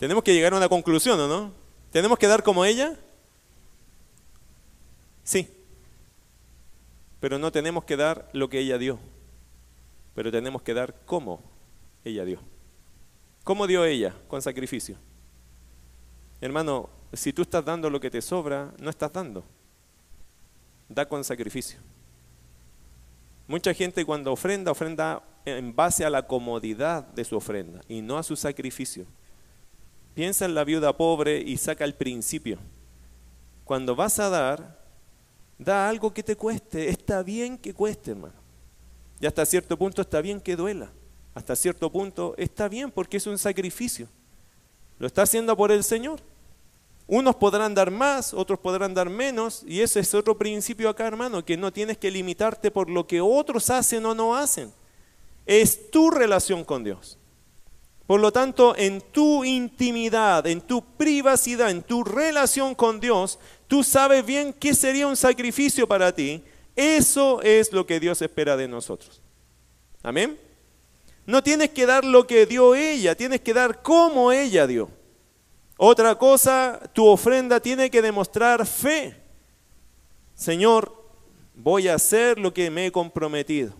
[0.00, 1.52] Tenemos que llegar a una conclusión, ¿o no?
[1.92, 2.98] ¿Tenemos que dar como ella?
[5.22, 5.48] Sí.
[7.20, 8.98] Pero no tenemos que dar lo que ella dio
[10.16, 11.40] pero tenemos que dar como
[12.04, 12.40] ella dio.
[13.44, 14.16] ¿Cómo dio ella?
[14.26, 14.96] Con sacrificio.
[16.40, 19.44] Hermano, si tú estás dando lo que te sobra, no estás dando.
[20.90, 21.78] Da con sacrificio.
[23.46, 28.18] Mucha gente cuando ofrenda, ofrenda en base a la comodidad de su ofrenda y no
[28.18, 29.06] a su sacrificio.
[30.14, 32.58] Piensa en la viuda pobre y saca el principio.
[33.64, 34.80] Cuando vas a dar,
[35.58, 36.88] da algo que te cueste.
[36.88, 38.34] Está bien que cueste, hermano.
[39.20, 40.90] Y hasta cierto punto está bien que duela.
[41.34, 44.08] Hasta cierto punto está bien porque es un sacrificio.
[44.98, 46.20] Lo está haciendo por el Señor.
[47.10, 51.44] Unos podrán dar más, otros podrán dar menos, y ese es otro principio acá, hermano,
[51.44, 54.72] que no tienes que limitarte por lo que otros hacen o no hacen.
[55.44, 57.18] Es tu relación con Dios.
[58.06, 63.82] Por lo tanto, en tu intimidad, en tu privacidad, en tu relación con Dios, tú
[63.82, 66.42] sabes bien qué sería un sacrificio para ti
[66.76, 69.20] eso es lo que Dios espera de nosotros.
[70.02, 70.38] Amén.
[71.26, 74.88] No tienes que dar lo que dio ella, tienes que dar como ella dio.
[75.82, 79.16] Otra cosa, tu ofrenda tiene que demostrar fe.
[80.34, 80.94] Señor,
[81.54, 83.72] voy a hacer lo que me he comprometido.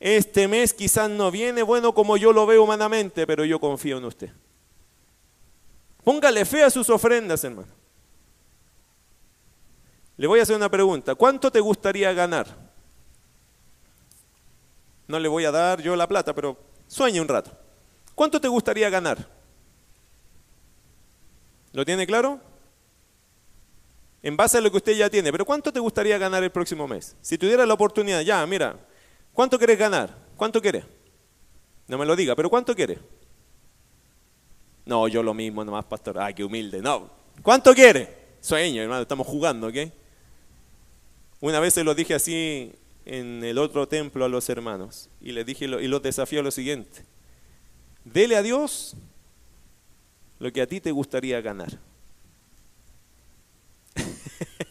[0.00, 4.06] Este mes quizás no viene bueno como yo lo veo humanamente, pero yo confío en
[4.06, 4.30] usted.
[6.02, 7.72] Póngale fe a sus ofrendas, hermano.
[10.16, 11.14] Le voy a hacer una pregunta.
[11.14, 12.48] ¿Cuánto te gustaría ganar?
[15.06, 16.58] No le voy a dar yo la plata, pero
[16.88, 17.52] sueñe un rato.
[18.16, 19.37] ¿Cuánto te gustaría ganar?
[21.72, 22.40] ¿Lo tiene claro?
[24.22, 26.88] En base a lo que usted ya tiene, pero ¿cuánto te gustaría ganar el próximo
[26.88, 27.16] mes?
[27.20, 28.78] Si tuviera la oportunidad, ya, mira,
[29.32, 30.16] ¿cuánto quieres ganar?
[30.36, 30.84] ¿Cuánto quieres?
[31.86, 32.98] No me lo diga, pero ¿cuánto quieres?
[34.84, 36.18] No, yo lo mismo nomás, pastor.
[36.18, 36.80] Ah, qué humilde.
[36.80, 37.10] No.
[37.42, 38.16] ¿Cuánto quiere?
[38.40, 39.76] Sueño, hermano, estamos jugando, ¿ok?
[41.40, 42.72] Una vez se lo dije así
[43.04, 46.50] en el otro templo a los hermanos y les dije y los desafío a lo
[46.50, 47.04] siguiente.
[48.04, 48.96] Dele a Dios
[50.38, 51.78] lo que a ti te gustaría ganar.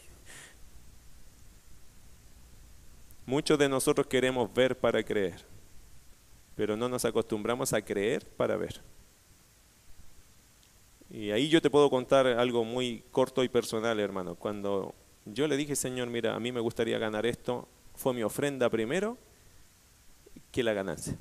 [3.26, 5.44] Muchos de nosotros queremos ver para creer,
[6.56, 8.82] pero no nos acostumbramos a creer para ver.
[11.10, 14.36] Y ahí yo te puedo contar algo muy corto y personal, hermano.
[14.36, 14.94] Cuando
[15.26, 17.68] yo le dije, Señor, mira, a mí me gustaría ganar esto.
[17.96, 19.18] Fue mi ofrenda primero
[20.52, 21.18] que la ganancia.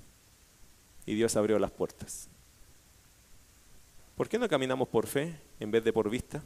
[1.07, 2.29] Y Dios abrió las puertas.
[4.17, 6.43] ¿Por qué no caminamos por fe en vez de por vista?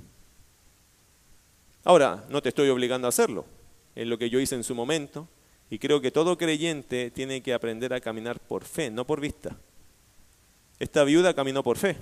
[1.84, 3.46] Ahora, no te estoy obligando a hacerlo.
[3.94, 5.26] Es lo que yo hice en su momento.
[5.70, 9.56] Y creo que todo creyente tiene que aprender a caminar por fe, no por vista.
[10.78, 11.96] Esta viuda caminó por fe.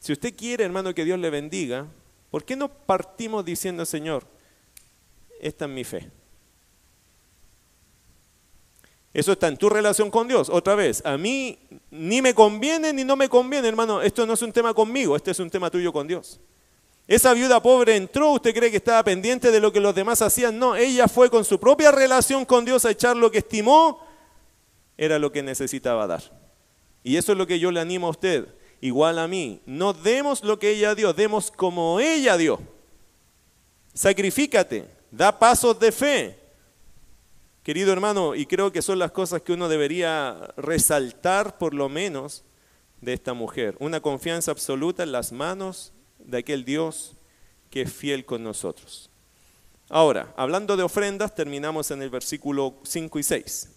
[0.00, 1.86] Si usted quiere, hermano, que Dios le bendiga,
[2.34, 4.26] ¿Por qué no partimos diciendo, Señor,
[5.38, 6.10] esta es mi fe?
[9.14, 10.50] Eso está en tu relación con Dios.
[10.50, 11.56] Otra vez, a mí
[11.92, 14.02] ni me conviene ni no me conviene, hermano.
[14.02, 16.40] Esto no es un tema conmigo, este es un tema tuyo con Dios.
[17.06, 20.58] Esa viuda pobre entró, usted cree que estaba pendiente de lo que los demás hacían.
[20.58, 24.00] No, ella fue con su propia relación con Dios a echar lo que estimó,
[24.96, 26.22] era lo que necesitaba dar.
[27.04, 28.48] Y eso es lo que yo le animo a usted
[28.80, 29.60] igual a mí.
[29.64, 32.58] No demos lo que ella dio, demos como ella dio.
[33.94, 36.43] Sacrifícate, da pasos de fe.
[37.64, 42.44] Querido hermano, y creo que son las cosas que uno debería resaltar por lo menos
[43.00, 43.74] de esta mujer.
[43.80, 47.16] Una confianza absoluta en las manos de aquel Dios
[47.70, 49.08] que es fiel con nosotros.
[49.88, 53.70] Ahora, hablando de ofrendas, terminamos en el versículo 5 y 6.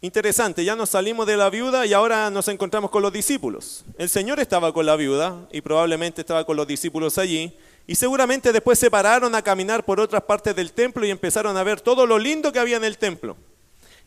[0.00, 3.84] Interesante, ya nos salimos de la viuda y ahora nos encontramos con los discípulos.
[3.96, 7.56] El Señor estaba con la viuda y probablemente estaba con los discípulos allí.
[7.86, 11.62] Y seguramente después se pararon a caminar por otras partes del templo y empezaron a
[11.62, 13.36] ver todo lo lindo que había en el templo.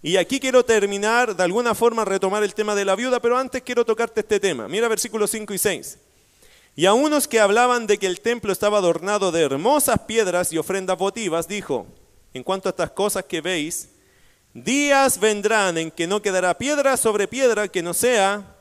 [0.01, 3.61] Y aquí quiero terminar, de alguna forma, retomar el tema de la viuda, pero antes
[3.61, 4.67] quiero tocarte este tema.
[4.67, 5.97] Mira versículos 5 y 6.
[6.75, 10.57] Y a unos que hablaban de que el templo estaba adornado de hermosas piedras y
[10.57, 11.87] ofrendas votivas, dijo,
[12.33, 13.89] en cuanto a estas cosas que veis,
[14.63, 18.55] Días vendrán en que no quedará piedra sobre piedra que no sea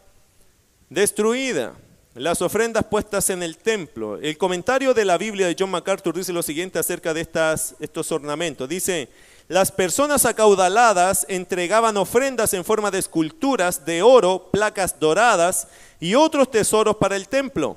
[0.90, 1.72] destruida.
[2.16, 4.16] Las ofrendas puestas en el templo.
[4.16, 8.10] El comentario de la Biblia de John MacArthur dice lo siguiente acerca de estas, estos
[8.10, 8.66] ornamentos.
[8.68, 9.10] Dice,
[9.48, 15.68] las personas acaudaladas entregaban ofrendas en forma de esculturas de oro, placas doradas
[16.00, 17.76] y otros tesoros para el templo.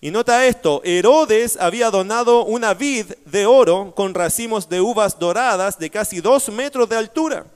[0.00, 5.78] Y nota esto, Herodes había donado una vid de oro con racimos de uvas doradas
[5.78, 7.46] de casi dos metros de altura.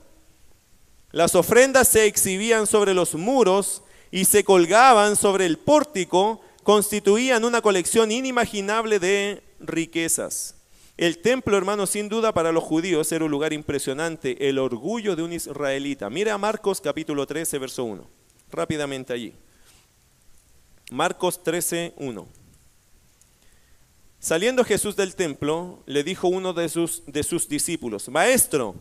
[1.11, 3.81] Las ofrendas se exhibían sobre los muros
[4.15, 10.55] y se colgaban sobre el pórtico, constituían una colección inimaginable de riquezas.
[10.95, 15.23] El templo, hermano, sin duda para los judíos era un lugar impresionante, el orgullo de
[15.23, 16.09] un israelita.
[16.09, 18.07] Mira Marcos capítulo 13, verso 1,
[18.51, 19.33] rápidamente allí.
[20.91, 22.27] Marcos 13, 1.
[24.17, 28.75] Saliendo Jesús del templo, le dijo uno de sus, de sus discípulos, Maestro,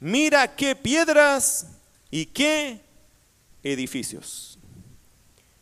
[0.00, 1.68] mira qué piedras
[2.10, 2.80] y qué
[3.62, 4.58] edificios.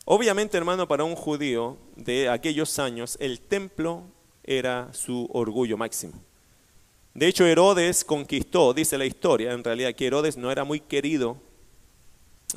[0.05, 4.03] Obviamente, hermano, para un judío de aquellos años, el templo
[4.43, 6.15] era su orgullo máximo.
[7.15, 11.37] De hecho, Herodes conquistó, dice la historia, en realidad que Herodes no era muy querido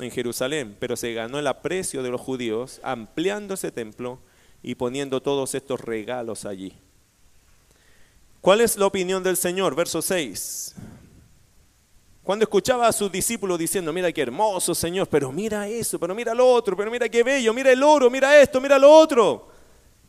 [0.00, 4.18] en Jerusalén, pero se ganó el aprecio de los judíos ampliando ese templo
[4.62, 6.74] y poniendo todos estos regalos allí.
[8.40, 9.74] ¿Cuál es la opinión del Señor?
[9.74, 10.74] Verso 6.
[12.26, 16.34] Cuando escuchaba a sus discípulos diciendo, mira qué hermoso Señor, pero mira eso, pero mira
[16.34, 19.46] lo otro, pero mira qué bello, mira el oro, mira esto, mira lo otro.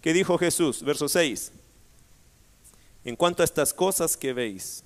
[0.02, 0.82] ¿Qué dijo Jesús?
[0.82, 1.52] Verso 6.
[3.04, 4.84] En cuanto a estas cosas que veis,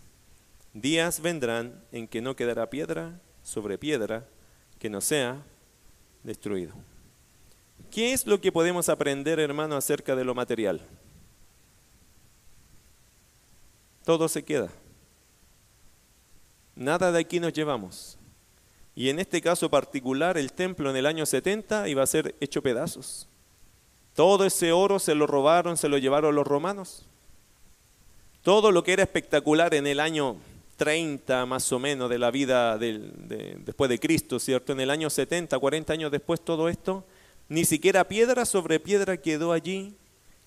[0.73, 4.27] días vendrán en que no quedará piedra sobre piedra
[4.77, 5.41] que no sea
[6.23, 6.73] destruido.
[7.91, 10.81] ¿Qué es lo que podemos aprender, hermano, acerca de lo material?
[14.03, 14.69] Todo se queda.
[16.81, 18.17] Nada de aquí nos llevamos.
[18.95, 22.63] Y en este caso particular, el templo en el año 70 iba a ser hecho
[22.63, 23.27] pedazos.
[24.15, 27.05] Todo ese oro se lo robaron, se lo llevaron los romanos.
[28.41, 30.37] Todo lo que era espectacular en el año
[30.77, 34.73] 30 más o menos de la vida después de Cristo, ¿cierto?
[34.73, 37.05] En el año 70, 40 años después, todo esto,
[37.47, 39.93] ni siquiera piedra sobre piedra quedó allí.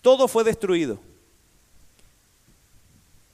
[0.03, 0.99] Todo fue destruido.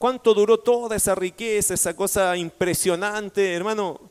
[0.01, 4.01] ¿Cuánto duró toda esa riqueza, esa cosa impresionante, hermano?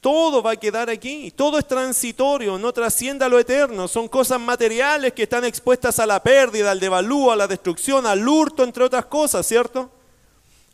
[0.00, 5.12] Todo va a quedar aquí, todo es transitorio, no trascienda lo eterno, son cosas materiales
[5.12, 9.04] que están expuestas a la pérdida, al devalúo, a la destrucción, al hurto, entre otras
[9.04, 9.92] cosas, ¿cierto?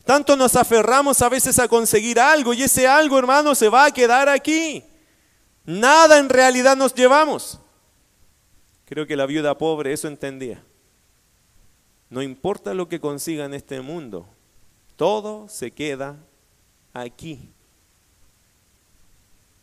[0.06, 3.90] Tanto nos aferramos a veces a conseguir algo y ese algo, hermano, se va a
[3.90, 4.82] quedar aquí.
[5.66, 7.60] Nada en realidad nos llevamos.
[8.86, 10.64] Creo que la viuda pobre eso entendía.
[12.10, 14.26] No importa lo que consiga en este mundo,
[14.96, 16.18] todo se queda
[16.92, 17.50] aquí.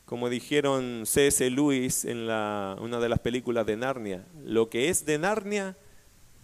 [0.05, 1.49] Como dijeron C.S.
[1.49, 5.75] Lewis en una de las películas de Narnia, lo que es de Narnia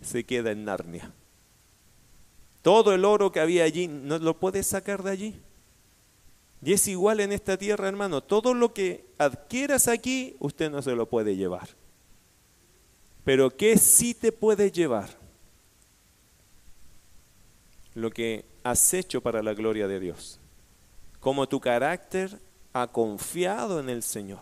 [0.01, 1.13] se queda en Narnia.
[2.61, 5.41] Todo el oro que había allí no lo puedes sacar de allí.
[6.61, 8.21] Y es igual en esta tierra, hermano.
[8.21, 11.69] Todo lo que adquieras aquí, usted no se lo puede llevar.
[13.23, 15.22] Pero ¿qué sí te puede llevar?
[17.95, 20.39] Lo que has hecho para la gloria de Dios.
[21.19, 22.39] Como tu carácter
[22.73, 24.41] ha confiado en el Señor.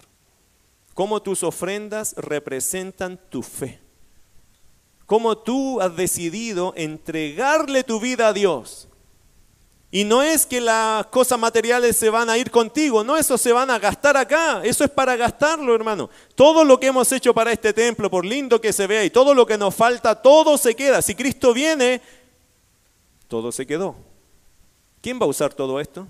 [0.94, 3.80] Como tus ofrendas representan tu fe
[5.12, 8.88] cómo tú has decidido entregarle tu vida a Dios.
[9.92, 13.52] Y no es que las cosas materiales se van a ir contigo, no, eso se
[13.52, 16.10] van a gastar acá, eso es para gastarlo, hermano.
[16.34, 19.34] Todo lo que hemos hecho para este templo, por lindo que se vea, y todo
[19.34, 21.02] lo que nos falta, todo se queda.
[21.02, 22.02] Si Cristo viene,
[23.32, 23.96] todo se quedó.
[25.02, 26.06] ¿Quién va a usar todo esto?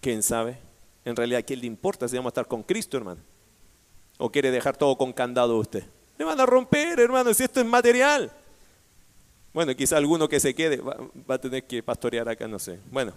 [0.00, 0.58] ¿Quién sabe?
[1.04, 3.20] En realidad, ¿a quién le importa si vamos a estar con Cristo, hermano?
[4.18, 5.84] ¿O quiere dejar todo con candado usted?
[6.18, 8.32] Me van a romper, hermano, si esto es material.
[9.52, 10.96] Bueno, quizá alguno que se quede va,
[11.28, 12.80] a tener que pastorear acá, no sé.
[12.90, 13.12] Bueno,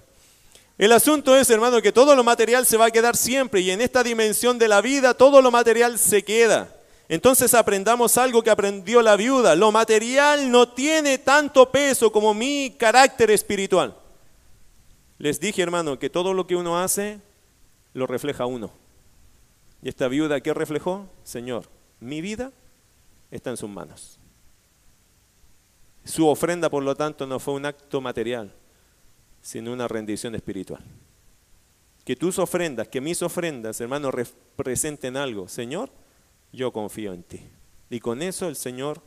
[0.77, 3.81] el asunto es, hermano, que todo lo material se va a quedar siempre y en
[3.81, 6.76] esta dimensión de la vida todo lo material se queda.
[7.09, 9.55] Entonces aprendamos algo que aprendió la viuda.
[9.55, 13.95] Lo material no tiene tanto peso como mi carácter espiritual.
[15.17, 17.21] Les dije, hermano, que todo lo que uno hace
[17.93, 18.71] lo refleja uno.
[19.81, 21.07] ¿Y esta viuda qué reflejó?
[21.23, 21.69] Señor,
[21.99, 22.51] mi vida
[23.31, 24.19] está en sus manos.
[26.03, 28.53] Su ofrenda, por lo tanto, no fue un acto material,
[29.41, 30.83] sino una rendición espiritual.
[32.05, 35.47] Que tus ofrendas, que mis ofrendas, hermanos, representen algo.
[35.49, 35.89] Señor,
[36.51, 37.41] yo confío en ti.
[37.89, 39.01] Y con eso el Señor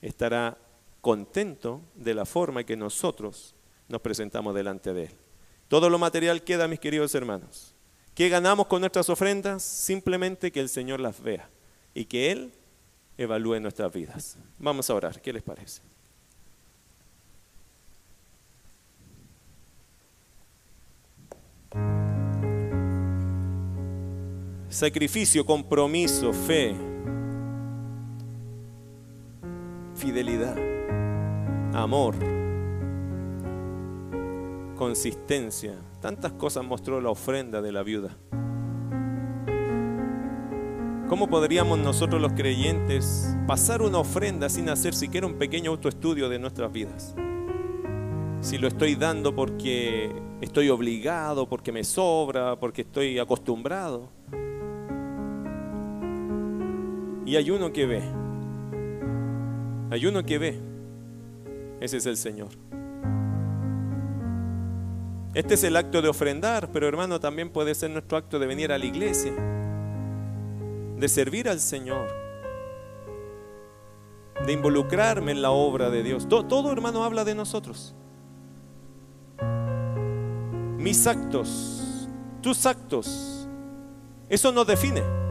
[0.00, 0.58] estará
[1.00, 3.54] contento de la forma en que nosotros
[3.88, 5.14] nos presentamos delante de Él.
[5.68, 7.74] Todo lo material queda, mis queridos hermanos.
[8.14, 9.62] ¿Qué ganamos con nuestras ofrendas?
[9.62, 11.48] Simplemente que el Señor las vea
[11.94, 12.52] y que Él
[13.18, 14.36] evalúe nuestras vidas.
[14.58, 15.82] Vamos a orar, ¿qué les parece?
[24.74, 26.74] Sacrificio, compromiso, fe,
[29.94, 30.56] fidelidad,
[31.72, 32.16] amor,
[34.74, 35.76] consistencia.
[36.00, 38.16] Tantas cosas mostró la ofrenda de la viuda.
[41.08, 46.40] ¿Cómo podríamos nosotros los creyentes pasar una ofrenda sin hacer siquiera un pequeño autoestudio de
[46.40, 47.14] nuestras vidas?
[48.40, 50.10] Si lo estoy dando porque
[50.40, 54.10] estoy obligado, porque me sobra, porque estoy acostumbrado.
[57.26, 58.02] Y hay uno que ve.
[59.90, 60.60] Hay uno que ve.
[61.80, 62.48] Ese es el Señor.
[65.34, 68.70] Este es el acto de ofrendar, pero hermano, también puede ser nuestro acto de venir
[68.70, 69.32] a la iglesia,
[70.96, 72.08] de servir al Señor,
[74.46, 76.28] de involucrarme en la obra de Dios.
[76.28, 77.96] Todo, hermano habla de nosotros.
[80.78, 82.08] Mis actos,
[82.40, 83.48] tus actos,
[84.28, 85.23] eso nos define.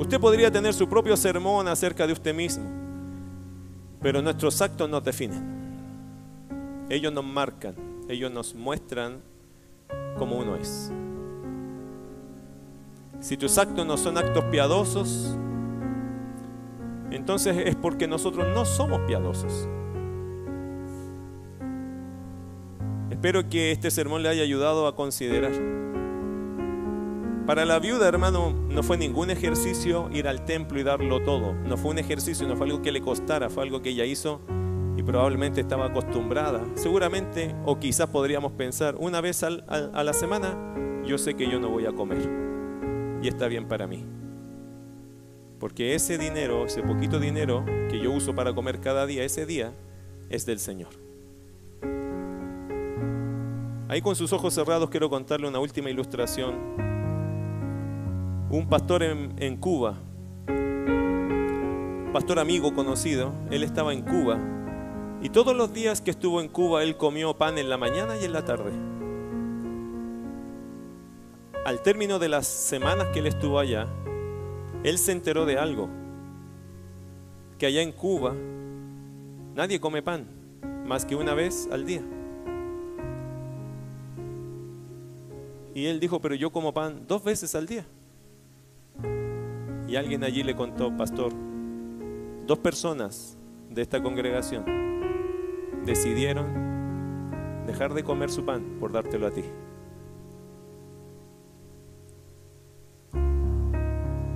[0.00, 2.64] Usted podría tener su propio sermón acerca de usted mismo,
[4.00, 5.44] pero nuestros actos nos definen.
[6.88, 7.74] Ellos nos marcan,
[8.08, 9.20] ellos nos muestran
[10.16, 10.90] cómo uno es.
[13.20, 15.36] Si tus actos no son actos piadosos,
[17.10, 19.68] entonces es porque nosotros no somos piadosos.
[23.10, 25.52] Espero que este sermón le haya ayudado a considerar.
[27.50, 31.52] Para la viuda, hermano, no fue ningún ejercicio ir al templo y darlo todo.
[31.52, 34.40] No fue un ejercicio, no fue algo que le costara, fue algo que ella hizo
[34.96, 36.64] y probablemente estaba acostumbrada.
[36.76, 41.70] Seguramente, o quizás podríamos pensar, una vez a la semana, yo sé que yo no
[41.70, 42.22] voy a comer.
[43.20, 44.04] Y está bien para mí.
[45.58, 49.72] Porque ese dinero, ese poquito dinero que yo uso para comer cada día, ese día,
[50.28, 50.90] es del Señor.
[53.88, 56.88] Ahí con sus ojos cerrados quiero contarle una última ilustración
[58.50, 59.94] un pastor en, Cuba,
[62.12, 64.40] pastor amigo conocido, él estaba en Cuba
[65.22, 68.24] y todos los días que estuvo en Cuba él comió pan en la mañana y
[68.24, 68.72] en la tarde.
[71.64, 73.86] Al término de las semanas que él estuvo allá,
[74.82, 75.88] él se enteró de algo,
[77.56, 78.34] que allá en Cuba
[79.54, 80.26] nadie come pan
[80.86, 82.02] más que una vez al día.
[85.72, 87.86] Y él dijo, pero yo como pan dos veces al día.
[89.90, 91.32] Y alguien allí le contó, pastor,
[92.46, 93.36] dos personas
[93.68, 94.64] de esta congregación
[95.84, 96.46] decidieron
[97.66, 99.42] dejar de comer su pan por dártelo a ti.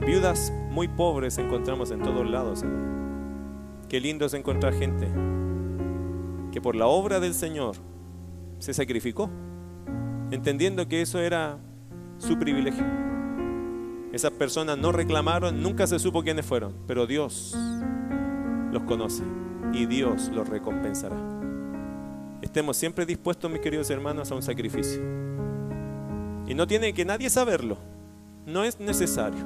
[0.05, 2.65] Viudas muy pobres encontramos en todos lados.
[3.89, 5.07] Qué lindo es encontrar gente
[6.51, 7.77] que por la obra del Señor
[8.59, 9.31] se sacrificó,
[10.33, 11.59] entendiendo que eso era
[12.19, 13.04] su privilegio.
[14.15, 17.53] Esas personas no reclamaron, nunca se supo quiénes fueron, pero Dios
[18.71, 19.25] los conoce
[19.73, 21.17] y Dios los recompensará.
[22.41, 25.03] Estemos siempre dispuestos, mis queridos hermanos, a un sacrificio.
[26.47, 27.77] Y no tiene que nadie saberlo.
[28.47, 29.45] No es necesario.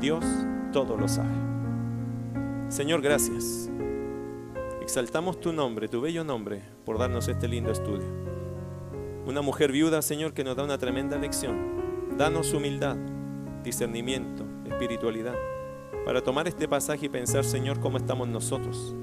[0.00, 0.24] Dios
[0.72, 1.34] todo lo sabe.
[2.68, 3.68] Señor, gracias.
[4.82, 8.06] Exaltamos tu nombre, tu bello nombre, por darnos este lindo estudio.
[9.26, 11.82] Una mujer viuda, Señor, que nos da una tremenda lección.
[12.16, 12.96] Danos humildad,
[13.62, 15.34] discernimiento, espiritualidad,
[16.04, 18.94] para tomar este pasaje y pensar, Señor, cómo estamos nosotros.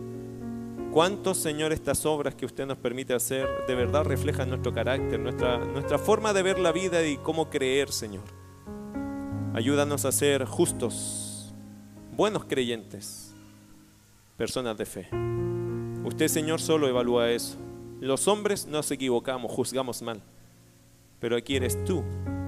[0.92, 5.60] ¿Cuántos, Señor, estas obras que usted nos permite hacer de verdad reflejan nuestro carácter, nuestra,
[5.60, 8.24] nuestra forma de ver la vida y cómo creer, Señor?
[9.54, 11.54] Ayúdanos a ser justos,
[12.16, 13.34] buenos creyentes,
[14.36, 15.10] personas de fe.
[16.04, 17.58] Usted, Señor, solo evalúa eso.
[18.00, 20.22] Los hombres nos equivocamos, juzgamos mal,
[21.20, 22.04] pero aquí eres tú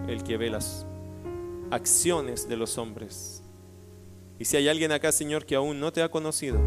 [0.07, 0.87] el que ve las
[1.71, 3.41] acciones de los hombres.
[4.37, 6.59] Y si hay alguien acá, Señor, que aún no te ha conocido,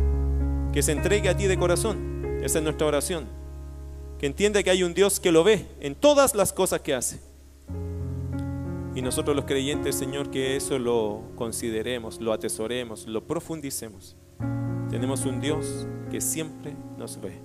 [0.73, 2.41] que se entregue a ti de corazón.
[2.43, 3.27] Esa es nuestra oración.
[4.19, 7.21] Que entienda que hay un Dios que lo ve en todas las cosas que hace.
[8.95, 14.17] Y nosotros los creyentes, Señor, que eso lo consideremos, lo atesoremos, lo profundicemos.
[14.89, 17.41] Tenemos un Dios que siempre nos ve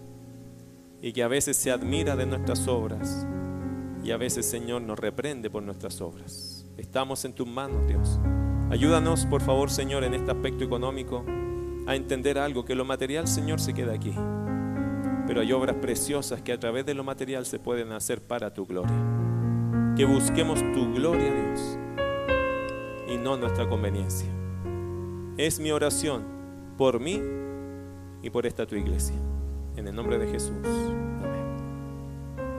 [1.01, 3.25] y que a veces se admira de nuestras obras
[4.03, 6.48] y a veces, Señor, nos reprende por nuestras obras.
[6.79, 8.19] Estamos en tus manos, Dios.
[8.71, 11.25] Ayúdanos, por favor, Señor, en este aspecto económico,
[11.85, 14.13] a entender algo, que lo material, Señor, se queda aquí.
[15.27, 18.65] Pero hay obras preciosas que a través de lo material se pueden hacer para tu
[18.65, 18.95] gloria.
[19.97, 21.77] Que busquemos tu gloria, Dios,
[23.09, 24.29] y no nuestra conveniencia.
[25.37, 26.23] Es mi oración
[26.77, 27.21] por mí
[28.23, 29.15] y por esta tu iglesia.
[29.75, 30.55] En el nombre de Jesús.